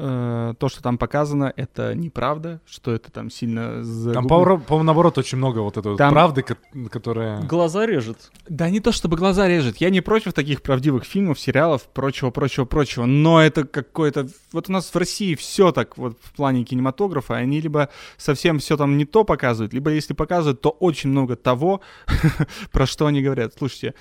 [0.02, 3.74] э, то, что там показано, это неправда, что это там сильно...
[3.76, 4.28] Там, загуглено.
[4.28, 6.58] по- по-моему, наоборот, очень много вот этой Там- правды, ко-
[6.90, 7.42] которая...
[7.42, 8.32] Глаза режет.
[8.48, 9.78] Да не то, чтобы глаза режет.
[9.78, 13.06] Я не против таких правдивых фильмов, сериалов, прочего, прочего, прочего.
[13.06, 14.28] Но это какое-то...
[14.52, 17.36] Вот у нас в России все так вот в плане кинематографа.
[17.36, 21.82] Они либо совсем все там не то показывают, либо если показывают, то очень много того,
[22.72, 23.54] про что они говорят.
[23.58, 23.94] Слушайте,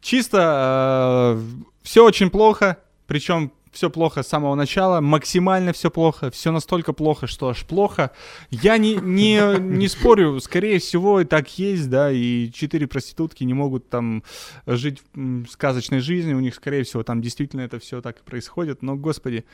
[0.00, 1.40] чисто
[1.82, 7.26] все очень плохо, причем все плохо с самого начала, максимально все плохо, все настолько плохо,
[7.26, 8.10] что аж плохо.
[8.50, 13.54] Я не, не, не спорю, скорее всего, и так есть, да, и четыре проститутки не
[13.54, 14.22] могут там
[14.66, 15.02] жить
[15.50, 19.44] сказочной жизнью, у них, скорее всего, там действительно это все так и происходит, но, господи,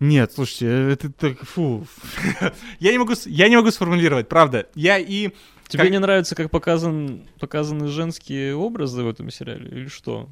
[0.00, 1.86] нет, слушайте, это так, фу.
[2.78, 4.68] я, не могу, я не могу сформулировать, правда.
[4.74, 5.30] Я и...
[5.68, 10.28] Тебе Как- не нравится, как показан, показаны женские образы в этом сериале, или что?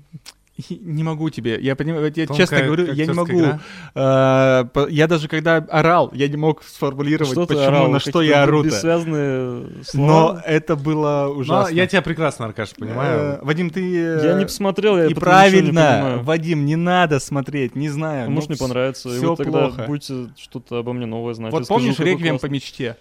[0.70, 3.38] и Не могу тебе, я понимаю, я Тонкая честно говорю, я не могу.
[3.40, 3.60] игра.
[3.94, 7.88] э, по- я даже когда орал, я не мог сформулировать, Что почему, орал?
[7.90, 10.42] на что я ору Бессвязные Но слова?
[10.46, 11.74] это было Но ужасно.
[11.74, 13.38] я тебя прекрасно, Аркаш, Э, понимаю.
[13.42, 13.80] Вадим, ты...
[13.82, 16.22] Я не э, посмотрел, я И не правильно, понимаю.
[16.22, 18.28] Вадим, не надо смотреть, не знаю.
[18.28, 19.10] А может, ну, не понравится.
[19.10, 19.84] И всё вот тогда плохо.
[19.86, 21.52] будете что-то обо мне новое знать.
[21.52, 22.96] Вот помнишь «Реквием по мечте»?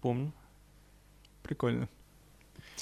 [0.00, 0.32] Помню.
[1.44, 1.88] Прикольно.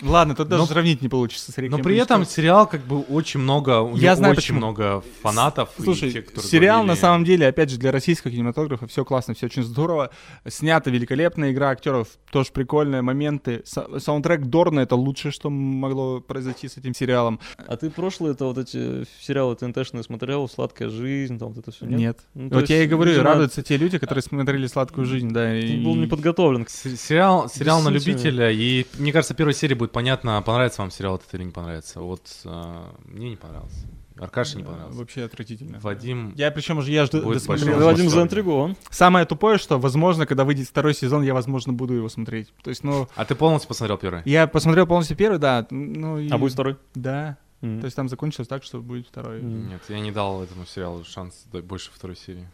[0.03, 2.34] Ладно, тут даже Но- сравнить не получится с Но «Реквием при этом мечте».
[2.34, 4.59] сериал как бы очень много, у Я него знаю, очень почему.
[4.59, 5.70] много фанатов.
[5.78, 9.05] и Слушай, те, которые сериал на говорили- самом деле, опять же, для российского кинематографа все
[9.05, 10.11] классно, все очень здорово.
[10.48, 13.62] Снята великолепная игра актеров, тоже прикольные моменты.
[13.64, 17.38] Са- саундтрек Дорна это лучшее, что могло произойти с этим сериалом.
[17.66, 21.86] А ты прошлые это вот эти сериалы ТНТшные смотрел, «Сладкая жизнь», там вот это все,
[21.86, 21.98] нет?
[22.00, 22.18] Нет.
[22.34, 25.50] Ну, вот я и есть, говорю, видимо, радуются те люди, которые смотрели сладкую жизнь, да.
[25.50, 26.66] Ты и- был не подготовлен.
[26.68, 31.32] Сериал, сериал на любителя, и мне кажется, первая серия будет понятно, понравится вам сериал этот
[31.34, 32.01] или не понравится.
[32.01, 33.86] Вот а, мне не понравился.
[34.18, 34.99] Аркаше не Э, понравился.
[34.99, 35.78] Вообще отвратительно.
[35.80, 37.78] Вадим, Я причем уже я жду, досмотрел.
[37.84, 38.76] Вадим заинтригован.
[38.90, 42.53] Самое тупое, что, возможно, когда выйдет второй сезон, я, возможно, буду его смотреть.
[42.62, 44.22] То есть, ну, а ты полностью посмотрел первый?
[44.24, 45.66] я посмотрел полностью первый, да.
[45.70, 46.28] Ну, и...
[46.28, 46.76] А будет второй?
[46.95, 47.38] Да.
[47.62, 47.80] М.
[47.80, 49.40] То есть там закончилось так, что будет второй.
[49.40, 49.68] М.
[49.68, 52.47] Нет, я не дал этому сериалу шанс больше второй серии.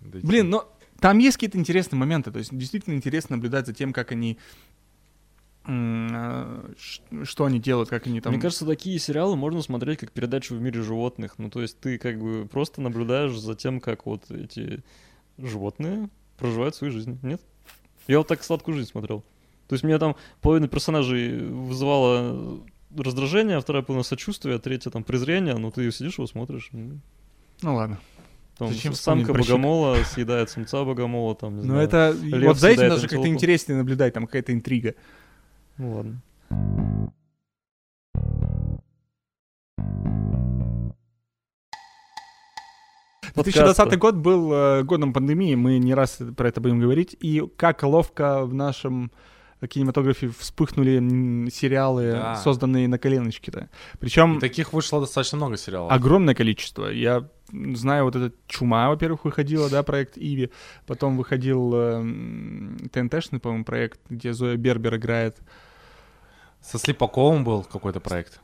[0.00, 0.26] дойти.
[0.26, 0.70] Блин, но
[1.00, 2.30] там есть какие-то интересные моменты.
[2.30, 4.38] То есть действительно интересно наблюдать за тем, как они а,
[5.64, 8.32] что они делают, как они там.
[8.32, 11.34] Мне кажется, такие сериалы можно смотреть как передачу в мире животных.
[11.38, 14.82] Ну, то есть ты как бы просто наблюдаешь за тем, как вот эти
[15.38, 16.08] животные
[16.38, 17.18] проживают свою жизнь.
[17.22, 17.40] Нет?
[18.08, 19.22] Я вот так сладкую жизнь смотрел.
[19.68, 22.60] То есть меня там половина персонажей вызывала
[22.96, 25.56] раздражение, а вторая половина сочувствия, а третья там презрение.
[25.56, 26.70] Ну, ты сидишь его смотришь.
[26.72, 28.00] Ну ладно.
[28.56, 29.42] Там Зачем самка щек?
[29.42, 31.86] богомола съедает самца богомола, там, не Но знаю.
[31.86, 34.94] это вот за этим даже как-то интереснее наблюдать, там какая-то интрига.
[35.78, 36.22] Ну ладно.
[43.34, 43.60] Подкасты.
[43.60, 47.16] 2020 год был э, годом пандемии, мы не раз про это будем говорить.
[47.20, 49.12] И как ловко в нашем
[49.68, 52.36] кинематографе вспыхнули сериалы, Да.
[52.36, 53.68] созданные на коленочке-то.
[53.98, 55.92] Причем И таких вышло достаточно много сериалов.
[55.92, 56.86] огромное количество.
[56.86, 57.28] Я
[57.74, 60.50] знаю, вот этот «Чума», во-первых, выходила, да, проект «Иви».
[60.86, 65.36] Потом выходил эм, ТНТшный, по-моему, проект, где Зоя Бербер играет.
[66.62, 68.40] Со Слепаковым был какой-то проект,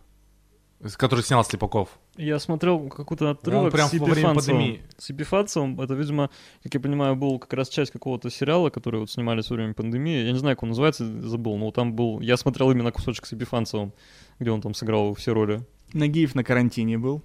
[0.96, 1.90] который снял Слепаков.
[2.16, 4.58] Я смотрел какой-то отрывок прям с во время Епифанцевым.
[4.60, 4.82] пандемии.
[4.96, 6.30] С Епифанцевым, это, видимо,
[6.62, 10.24] как я понимаю, был как раз часть какого-то сериала, который вот снимались во время пандемии.
[10.24, 12.20] Я не знаю, как он называется, забыл, но там был...
[12.20, 13.92] Я смотрел именно кусочек с Епифанцевым,
[14.38, 15.62] где он там сыграл все роли.
[15.92, 17.22] Нагиев на карантине был.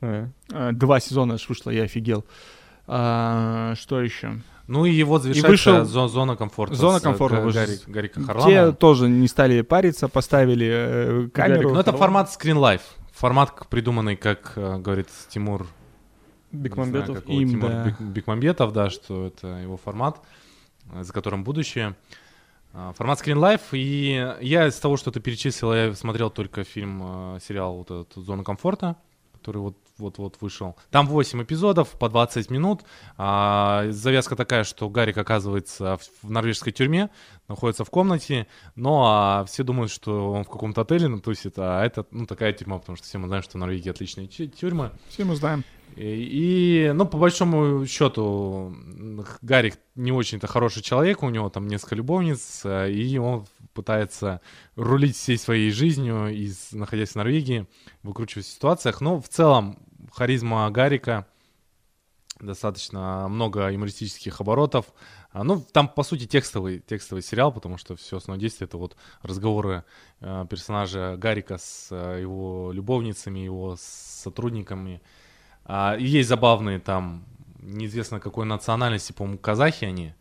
[0.00, 0.28] Э.
[0.50, 2.24] Э, Два сезона аж вышло, я офигел.
[2.88, 4.40] А, что еще?
[4.66, 6.74] Ну и его завершается вышел- зо- зона комфорта.
[6.74, 7.60] Зона с, э, комфорта вышел.
[7.60, 11.74] Гарри- Гарика Те тоже не стали париться, поставили э, камеру.
[11.74, 12.82] Ну это формат Screen Life.
[13.22, 15.68] Формат, придуманный, как э, говорит Тимур
[16.50, 17.18] Бекмамбетов.
[17.24, 17.84] Знаю, Им, Тимур да.
[17.84, 20.20] Бек- Бекмамбетов, да, что это его формат,
[20.92, 21.94] э, за которым будущее.
[22.72, 27.36] А, Формат Screen Life, и я из того, что ты перечислил, я смотрел только фильм,
[27.36, 28.96] э, сериал вот этот «Зона комфорта»,
[29.42, 30.76] который вот вот-вот вышел.
[30.90, 32.82] Там 8 эпизодов по 20 минут.
[33.18, 37.10] А, завязка такая, что Гарик оказывается в, в норвежской тюрьме,
[37.46, 42.06] находится в комнате, но а, все думают, что он в каком-то отеле натусит, а это
[42.10, 44.90] ну, такая тюрьма, потому что все мы знаем, что в Норвегии отличные тю- тюрьмы.
[45.08, 45.62] Все мы знаем.
[45.96, 48.74] И, ну, по большому счету,
[49.42, 54.40] Гарик не очень-то хороший человек, у него там несколько любовниц, э, и он пытается
[54.74, 57.66] рулить всей своей жизнью, из, находясь в Норвегии,
[58.02, 59.00] выкручиваясь в ситуациях.
[59.00, 59.78] Но в целом
[60.12, 61.26] харизма Гарика
[62.40, 64.86] достаточно много юмористических оборотов.
[65.32, 68.96] А, Ну, там, по сути, текстовый, текстовый сериал, потому что все основное действие— это вот
[69.22, 69.84] разговоры
[70.20, 75.00] э, персонажа Гарика с э, его любовницами, его сотрудниками.
[75.64, 77.24] А, и есть забавные там,
[77.60, 80.12] неизвестно какой национальности, по-моему, казахи они.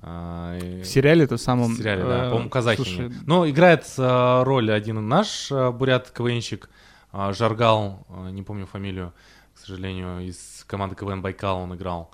[0.00, 1.74] А, и- В сериале это самом...
[1.74, 2.76] в сериале, да, э, по-моему, казахи.
[2.76, 3.10] слушай.
[3.26, 6.68] Но играет э, роль один наш э, бурят-КВНщик,
[7.12, 9.12] э, Жаргал, э, не помню фамилию,
[9.54, 12.10] к сожалению, из команды КВН Байкал он играл.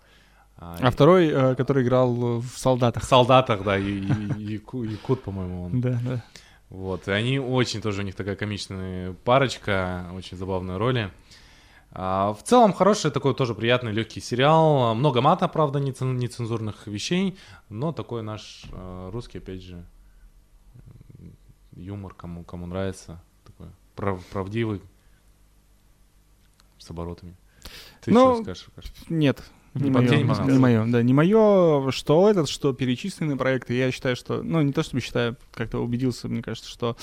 [0.58, 3.02] А, А второй, э, который играл в «Солдатах».
[3.02, 5.80] в солдатах, да, и, и- Яку- Якут, по-моему, он.
[5.80, 6.24] Да, да.
[6.70, 11.10] Вот, и они очень тоже, у них такая комичная парочка, очень забавные роли.
[11.94, 14.94] А, в целом хороший такой тоже приятный легкий сериал.
[14.94, 17.36] Много мата, правда, нецен- нецензурных вещей,
[17.68, 19.84] но такой наш э, русский, опять же,
[21.76, 24.80] юмор, кому, кому нравится, такой прав- правдивый,
[26.78, 27.36] с оборотами.
[28.00, 28.68] Ты Ну, что скажешь?
[28.76, 28.92] Аркаш?
[29.08, 29.42] Нет.
[29.74, 33.72] Не Не мое, не не мое, да, не мое, что этот, что перечисленные проекты.
[33.72, 36.96] Я считаю, что, ну, не то чтобы считаю, как-то убедился, мне кажется, что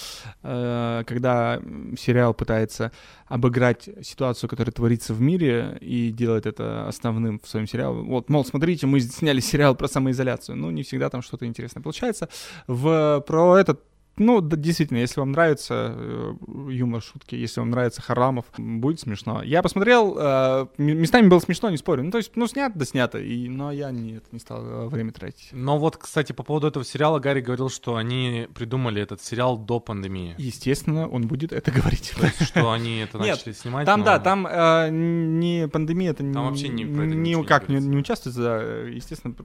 [0.44, 1.60] э, когда
[1.98, 2.92] сериал пытается
[3.28, 8.46] обыграть ситуацию, которая творится в мире, и делает это основным в своем сериале, вот, мол,
[8.46, 12.30] смотрите, мы сняли сериал про самоизоляцию, ну, не всегда там что-то интересное получается.
[12.68, 13.84] В, про этот
[14.20, 16.34] ну, да, действительно, если вам нравится э,
[16.70, 19.42] юмор, шутки, если вам нравится Харламов, будет смешно.
[19.42, 22.04] Я посмотрел, э, местами было смешно, не спорю.
[22.04, 25.12] Ну, то есть, ну, снято, да снято, и, но я не, не стал э, время
[25.12, 25.50] тратить.
[25.52, 29.80] Но вот, кстати, по поводу этого сериала Гарри говорил, что они придумали этот сериал до
[29.80, 30.36] пандемии.
[30.38, 32.14] Естественно, он будет это говорить.
[32.18, 33.86] То есть, что они это начали снимать.
[33.86, 39.36] Там, да, там э, не пандемия, это никак не, участвует, да, естественно,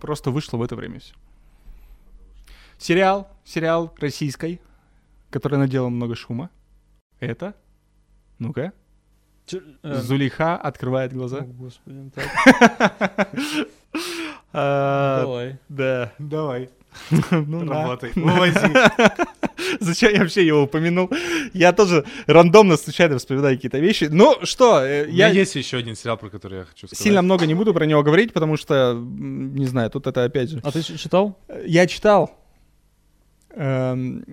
[0.00, 1.14] просто вышло в это время все.
[2.78, 4.60] Сериал, сериал российской,
[5.30, 6.50] который наделал много шума.
[7.20, 7.54] Это,
[8.38, 8.72] ну-ка,
[9.52, 11.40] э, Зулейха открывает о, глаза.
[11.40, 13.28] господи, так,
[14.56, 15.58] А, давай.
[15.68, 16.70] Да, давай.
[17.32, 17.66] Ну.
[17.68, 18.12] Работай.
[19.80, 21.10] Зачем я вообще его упомянул?
[21.52, 24.08] Я тоже рандомно, случайно вспоминаю какие-то вещи.
[24.10, 27.02] Ну что, э, У меня я есть еще один сериал, про который я хочу сказать.
[27.02, 30.60] сильно много не буду про него говорить, потому что, не знаю, тут это опять же.
[30.62, 31.36] А ты читал?
[31.66, 32.30] Я читал.
[33.56, 34.24] Эм,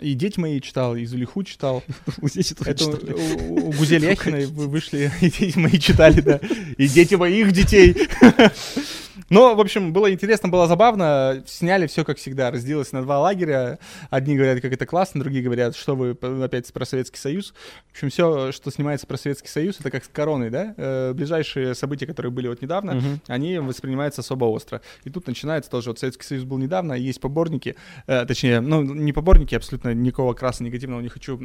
[0.00, 1.82] И дети мои читал, и Зулиху читал.
[2.66, 6.40] Это у, Гузель Яхиной вы- вышли, и дети мои читали, да.
[6.76, 7.96] И дети моих детей.
[9.30, 11.42] Но, в общем, было интересно, было забавно.
[11.46, 12.50] Сняли все как всегда.
[12.50, 13.78] Разделилось на два лагеря.
[14.10, 16.10] Одни говорят, как это классно, другие говорят, что вы
[16.44, 17.54] опять про Советский Союз.
[17.88, 20.74] В общем, все, что снимается про Советский Союз, это как с короной, да?
[20.76, 23.20] Э, Ближайшие события, которые были вот недавно, Мгм.
[23.28, 24.80] они воспринимаются особо остро.
[25.04, 29.12] И тут начинается тоже, вот Советский Союз был недавно, есть поборники, э, точнее, ну, не
[29.12, 31.38] поборники, абсолютно никакого краса негативного не хочу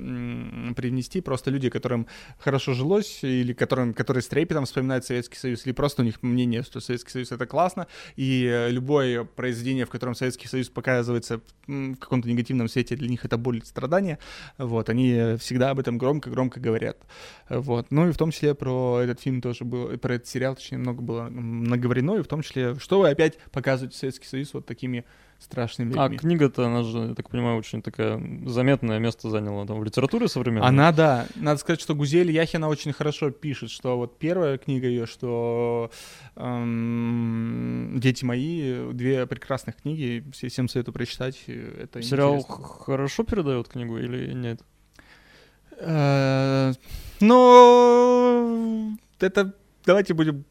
[0.76, 2.08] привнести, просто люди, которым
[2.40, 6.64] хорошо жилось, или которым, которые с трепетом вспоминают Советский Союз, или просто у них мнение,
[6.64, 11.96] что Советский Союз это классно, и э, любое произведение, в котором Советский Союз показывается в
[11.96, 14.20] каком-то негативном свете, для них это боль и страдания,
[14.58, 16.98] вот, они э, всегда об этом громко-громко говорят.
[17.50, 17.88] Вот.
[17.92, 21.02] Ну и в том числе про этот фильм тоже было, про этот сериал, точнее, много
[21.02, 25.06] было наговорено, и в том числе, что вы опять показываете Советский Союз вот такими
[25.40, 26.18] страшными А людьми.
[26.18, 30.68] книга-то, она же, я так понимаю, очень такая заметное место заняла там в литературе современной.
[30.68, 31.28] Она, да.
[31.36, 35.92] Надо сказать, что Гузель Яхина очень хорошо пишет, что вот первая книга ее, что
[36.36, 41.42] эм, «Дети мои», две прекрасных книги, все- всем советую прочитать.
[41.48, 42.64] э, Это Сериал интересно.
[42.66, 44.62] хорошо передает книгу или нет?
[45.80, 46.74] Э,
[47.22, 49.54] Ну, это
[49.86, 50.46] давайте будем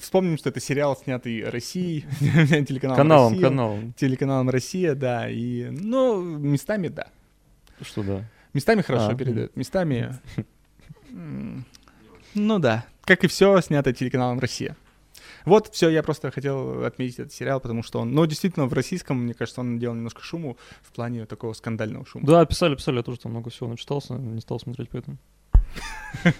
[0.00, 3.48] вспомним, что это сериал, снятый Россией, телеканалом Каналом, Россия.
[3.48, 3.92] каналом.
[3.94, 5.28] Телеканалом Россия, да.
[5.30, 7.08] И, ну, местами, да.
[7.80, 8.24] Что да.
[8.52, 10.18] Местами хорошо А, передают, местами...
[12.34, 14.76] Ну да, как и все снято телеканалом Россия.
[15.46, 19.22] Вот, все, я просто хотел отметить этот сериал, потому что он, ну, действительно, в российском,
[19.22, 22.26] мне кажется, он делал немножко шуму в плане такого скандального шума.
[22.26, 25.18] Да, писали, писали, я тоже там много всего начитался, не стал смотреть поэтому.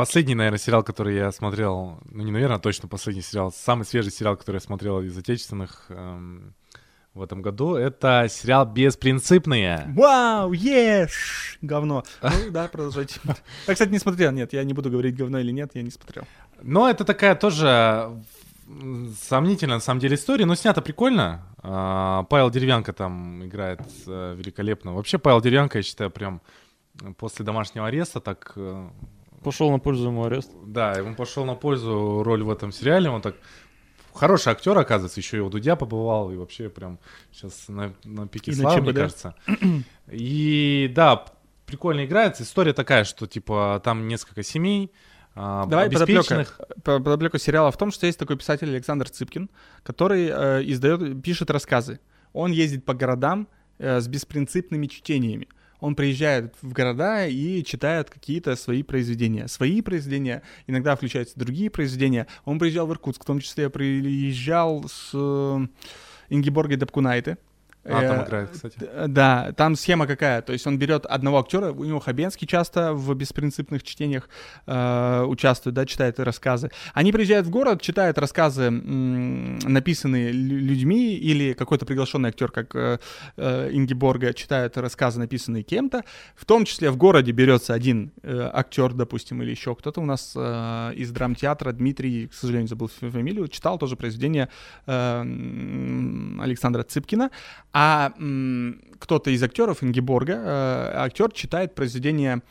[0.00, 4.10] Последний, наверное, сериал, который я смотрел, ну не, наверное, а точно последний сериал, самый свежий
[4.10, 6.54] сериал, который я смотрел из отечественных эм,
[7.12, 9.92] в этом году, это сериал «Беспринципные».
[9.94, 11.58] Вау, еш!
[11.60, 12.02] Говно.
[12.22, 13.20] Ну да, продолжайте.
[13.66, 16.24] Я, кстати, не смотрел, нет, я не буду говорить говно или нет, я не смотрел.
[16.62, 18.10] Но это такая тоже
[19.20, 21.42] сомнительная, на самом деле, история, но снято прикольно.
[21.58, 24.94] А, Павел Деревянко там играет э, великолепно.
[24.94, 26.40] Вообще, Павел Деревянко, я считаю, прям
[27.18, 28.56] после домашнего ареста так...
[29.42, 30.50] Пошел на пользу ему арест.
[30.66, 33.08] Да, ему пошел на пользу роль в этом сериале.
[33.08, 33.36] Он так
[34.12, 36.98] хороший актер, оказывается, еще и у Дудя побывал, и вообще прям
[37.32, 39.34] сейчас на, на пике славы, мне кажется.
[40.10, 41.24] И да,
[41.66, 42.42] прикольно играется.
[42.42, 44.92] История такая, что типа там несколько семей,
[45.34, 46.46] а, Давай подоплека.
[46.82, 49.48] Подоплека сериала в том, что есть такой писатель Александр Цыпкин,
[49.82, 52.00] который э, издает, пишет рассказы.
[52.32, 55.48] Он ездит по городам э, с беспринципными чтениями.
[55.80, 59.48] Он приезжает в города и читает какие-то свои произведения.
[59.48, 62.26] Свои произведения, иногда включаются другие произведения.
[62.44, 65.66] Он приезжал в Иркутск, в том числе приезжал с э,
[66.28, 67.38] Ингеборгой Дапкунайте.
[67.84, 68.78] А, там Э, играет, кстати.
[68.78, 70.42] Д- Да, там схема какая.
[70.42, 74.28] То есть он берет одного актера, у него Хабенский часто в беспринципных чтениях
[74.66, 76.70] э, участвует, да, читает рассказы.
[76.92, 82.74] Они приезжают в город, читают рассказы, м, написанные лю- людьми, или какой-то приглашенный актер, как
[82.76, 82.98] э,
[83.38, 86.04] э, Ингеборга, читает рассказы, написанные кем-то.
[86.36, 90.34] В том числе в городе берется один э, актер, допустим, или еще кто-то у нас
[90.36, 94.48] э, из драмтеатра, Дмитрий, к сожалению, забыл фамилию, читал тоже произведение
[94.86, 95.20] э,
[96.40, 97.30] Александра Цыпкина.
[97.72, 98.12] А
[98.98, 102.42] кто-то из актеров, Ингеборга, э, актер читает произведение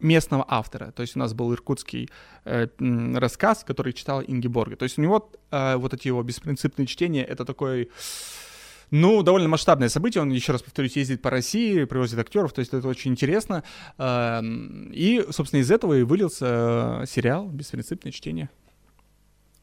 [0.00, 0.92] местного автора.
[0.92, 2.10] То есть у нас был иркутский
[2.44, 2.68] э,
[3.14, 4.76] рассказ, который читал Ингеборга.
[4.76, 7.90] То есть у него э, вот эти его беспринципные чтения, это такой...
[8.92, 10.22] Ну, довольно масштабное событие.
[10.22, 13.64] Он, еще раз повторюсь, ездит по России, привозит актеров, то есть это очень интересно.
[13.98, 18.48] Эм, И, собственно, из этого и вылился э, сериал «Беспринципное чтение».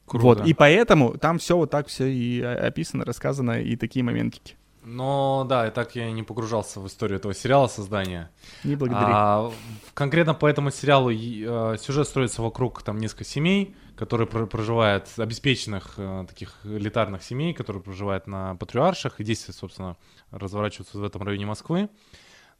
[0.05, 0.25] Круто.
[0.25, 4.57] Вот, и поэтому там все вот так все и э, описано, рассказано, и такие моментики.
[4.85, 8.31] Но да, и так я не погружался в историю этого сериала создания.
[8.63, 9.11] Не благодари.
[9.13, 9.51] А,
[9.93, 15.93] конкретно по этому сериалу э, сюжет строится вокруг там несколько семей, которые про- проживают, обеспеченных
[15.97, 19.95] э, таких элитарных семей, которые проживают на Патриаршах, и действия, собственно,
[20.31, 21.89] разворачиваются в этом районе Москвы.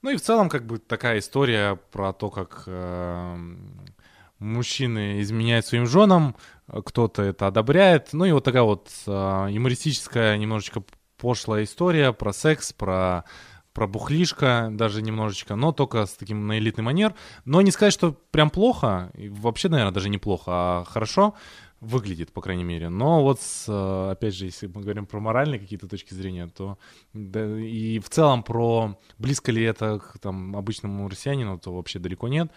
[0.02, 3.38] Ну и в целом как бы такая история про то, как э,
[4.40, 6.36] мужчины изменяют своим женам,
[6.68, 8.10] кто-то это одобряет.
[8.14, 10.84] Ну и вот такая вот э, юмористическая, немножечко
[11.24, 13.24] пошлая история про секс, про
[13.72, 17.16] про бухлишко даже немножечко, но только с таким на элитный манер.
[17.46, 21.34] Но не сказать, что прям плохо, вообще, наверное, даже неплохо, а хорошо
[21.80, 22.90] выглядит, по крайней мере.
[22.90, 26.78] Но вот, с, э, опять же, если мы говорим про моральные какие-то точки зрения, то
[27.14, 32.28] да, и в целом про близко ли это к там, обычному россиянину, то вообще далеко
[32.28, 32.52] нет,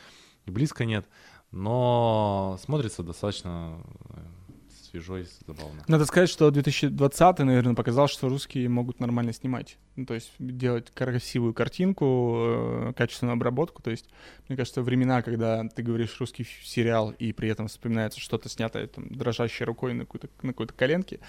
[0.44, 1.06] и близко нет.
[1.50, 4.45] Но смотрится достаточно э,
[4.90, 5.84] свежо и забавно.
[5.88, 9.76] Надо сказать, что 2020, наверное, показал, что русские могут нормально снимать.
[9.96, 13.82] Ну, то есть делать красивую картинку, э, качественную обработку.
[13.82, 14.08] То есть,
[14.48, 19.08] мне кажется, времена, когда ты говоришь русский сериал, и при этом вспоминается что-то снятое там,
[19.08, 21.20] дрожащей рукой на какой-то, на какой-то коленке.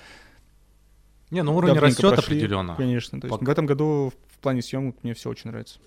[1.30, 2.76] Не, ну уровень давненько растет прошли, определенно.
[2.76, 3.20] Конечно.
[3.20, 3.45] То есть Пока.
[3.45, 5.80] в этом году в плане съемок мне все очень нравится.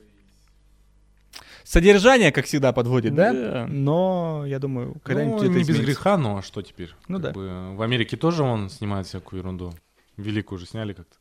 [1.64, 3.32] Содержание, как всегда, подводит, да?
[3.32, 3.66] Да.
[3.68, 5.86] Но я думаю, когда-нибудь Ну, это не без изменится.
[5.86, 6.90] греха, ну а что теперь?
[7.08, 7.32] Ну Как да.
[7.32, 9.72] бы в Америке тоже он снимает всякую ерунду.
[10.16, 11.16] Великую уже сняли как-то.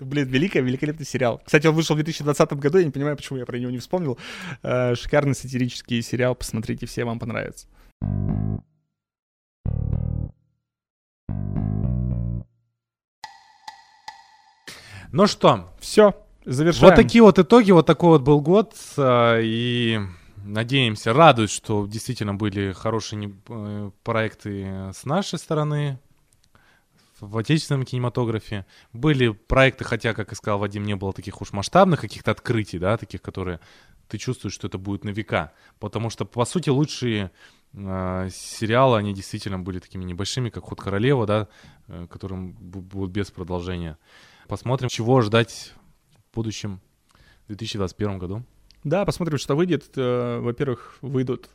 [0.00, 1.42] Блин, великий, великолепный сериал.
[1.44, 4.18] Кстати, он вышел в 2020 году, я не понимаю, почему я про него не вспомнил.
[4.62, 7.66] Э, Шикарный сатирический сериал, посмотрите, все вам понравится.
[15.12, 16.14] Ну что, Все,
[16.44, 16.94] завершаем.
[16.94, 20.00] вот такие вот итоги, вот такой вот был год, а, и
[20.44, 25.98] надеемся, радует, что действительно были хорошие э, проекты с нашей стороны
[27.20, 28.66] в отечественном кинематографе.
[28.92, 32.96] Были проекты, хотя, как и сказал Вадим, не было таких уж масштабных каких-то открытий, да,
[32.96, 33.60] таких, которые
[34.08, 35.52] ты чувствуешь, что это будет на века.
[35.78, 37.30] Потому что, по сути, лучшие
[37.72, 41.48] э, сериалы, они действительно были такими небольшими, как «Ход королева», да,
[41.88, 43.98] э, которым бу- будут без продолжения.
[44.48, 45.74] Посмотрим, чего ждать
[46.34, 46.80] будущем
[47.48, 48.42] 2021 году.
[48.84, 49.90] Да, посмотрим, что выйдет.
[49.96, 51.50] Э, Во-первых, выйдут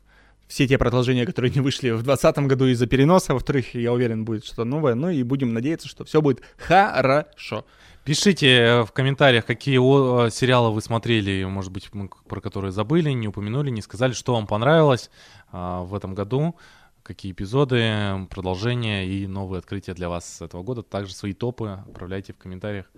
[0.47, 3.33] все те продолжения, которые не вышли в 2020 году из-за переноса.
[3.33, 4.93] Во-вторых, я уверен, будет что-то новое.
[4.93, 7.65] Ну и будем надеяться, что все будет хорошо.
[8.03, 13.09] Пишите э, в комментариях, какие э, сериалы вы смотрели, может быть, мы про которые забыли,
[13.11, 15.09] не упомянули, не сказали, что вам понравилось
[15.51, 16.57] в этом году,
[17.01, 20.83] какие эпизоды, продолжения и новые открытия для вас с этого года.
[20.83, 22.91] Также свои топы отправляйте в комментариях.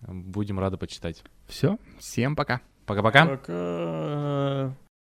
[0.00, 1.22] Будем рады почитать.
[1.46, 2.60] Все, всем пока.
[2.86, 3.26] Пока-пока.
[3.26, 4.74] Пока.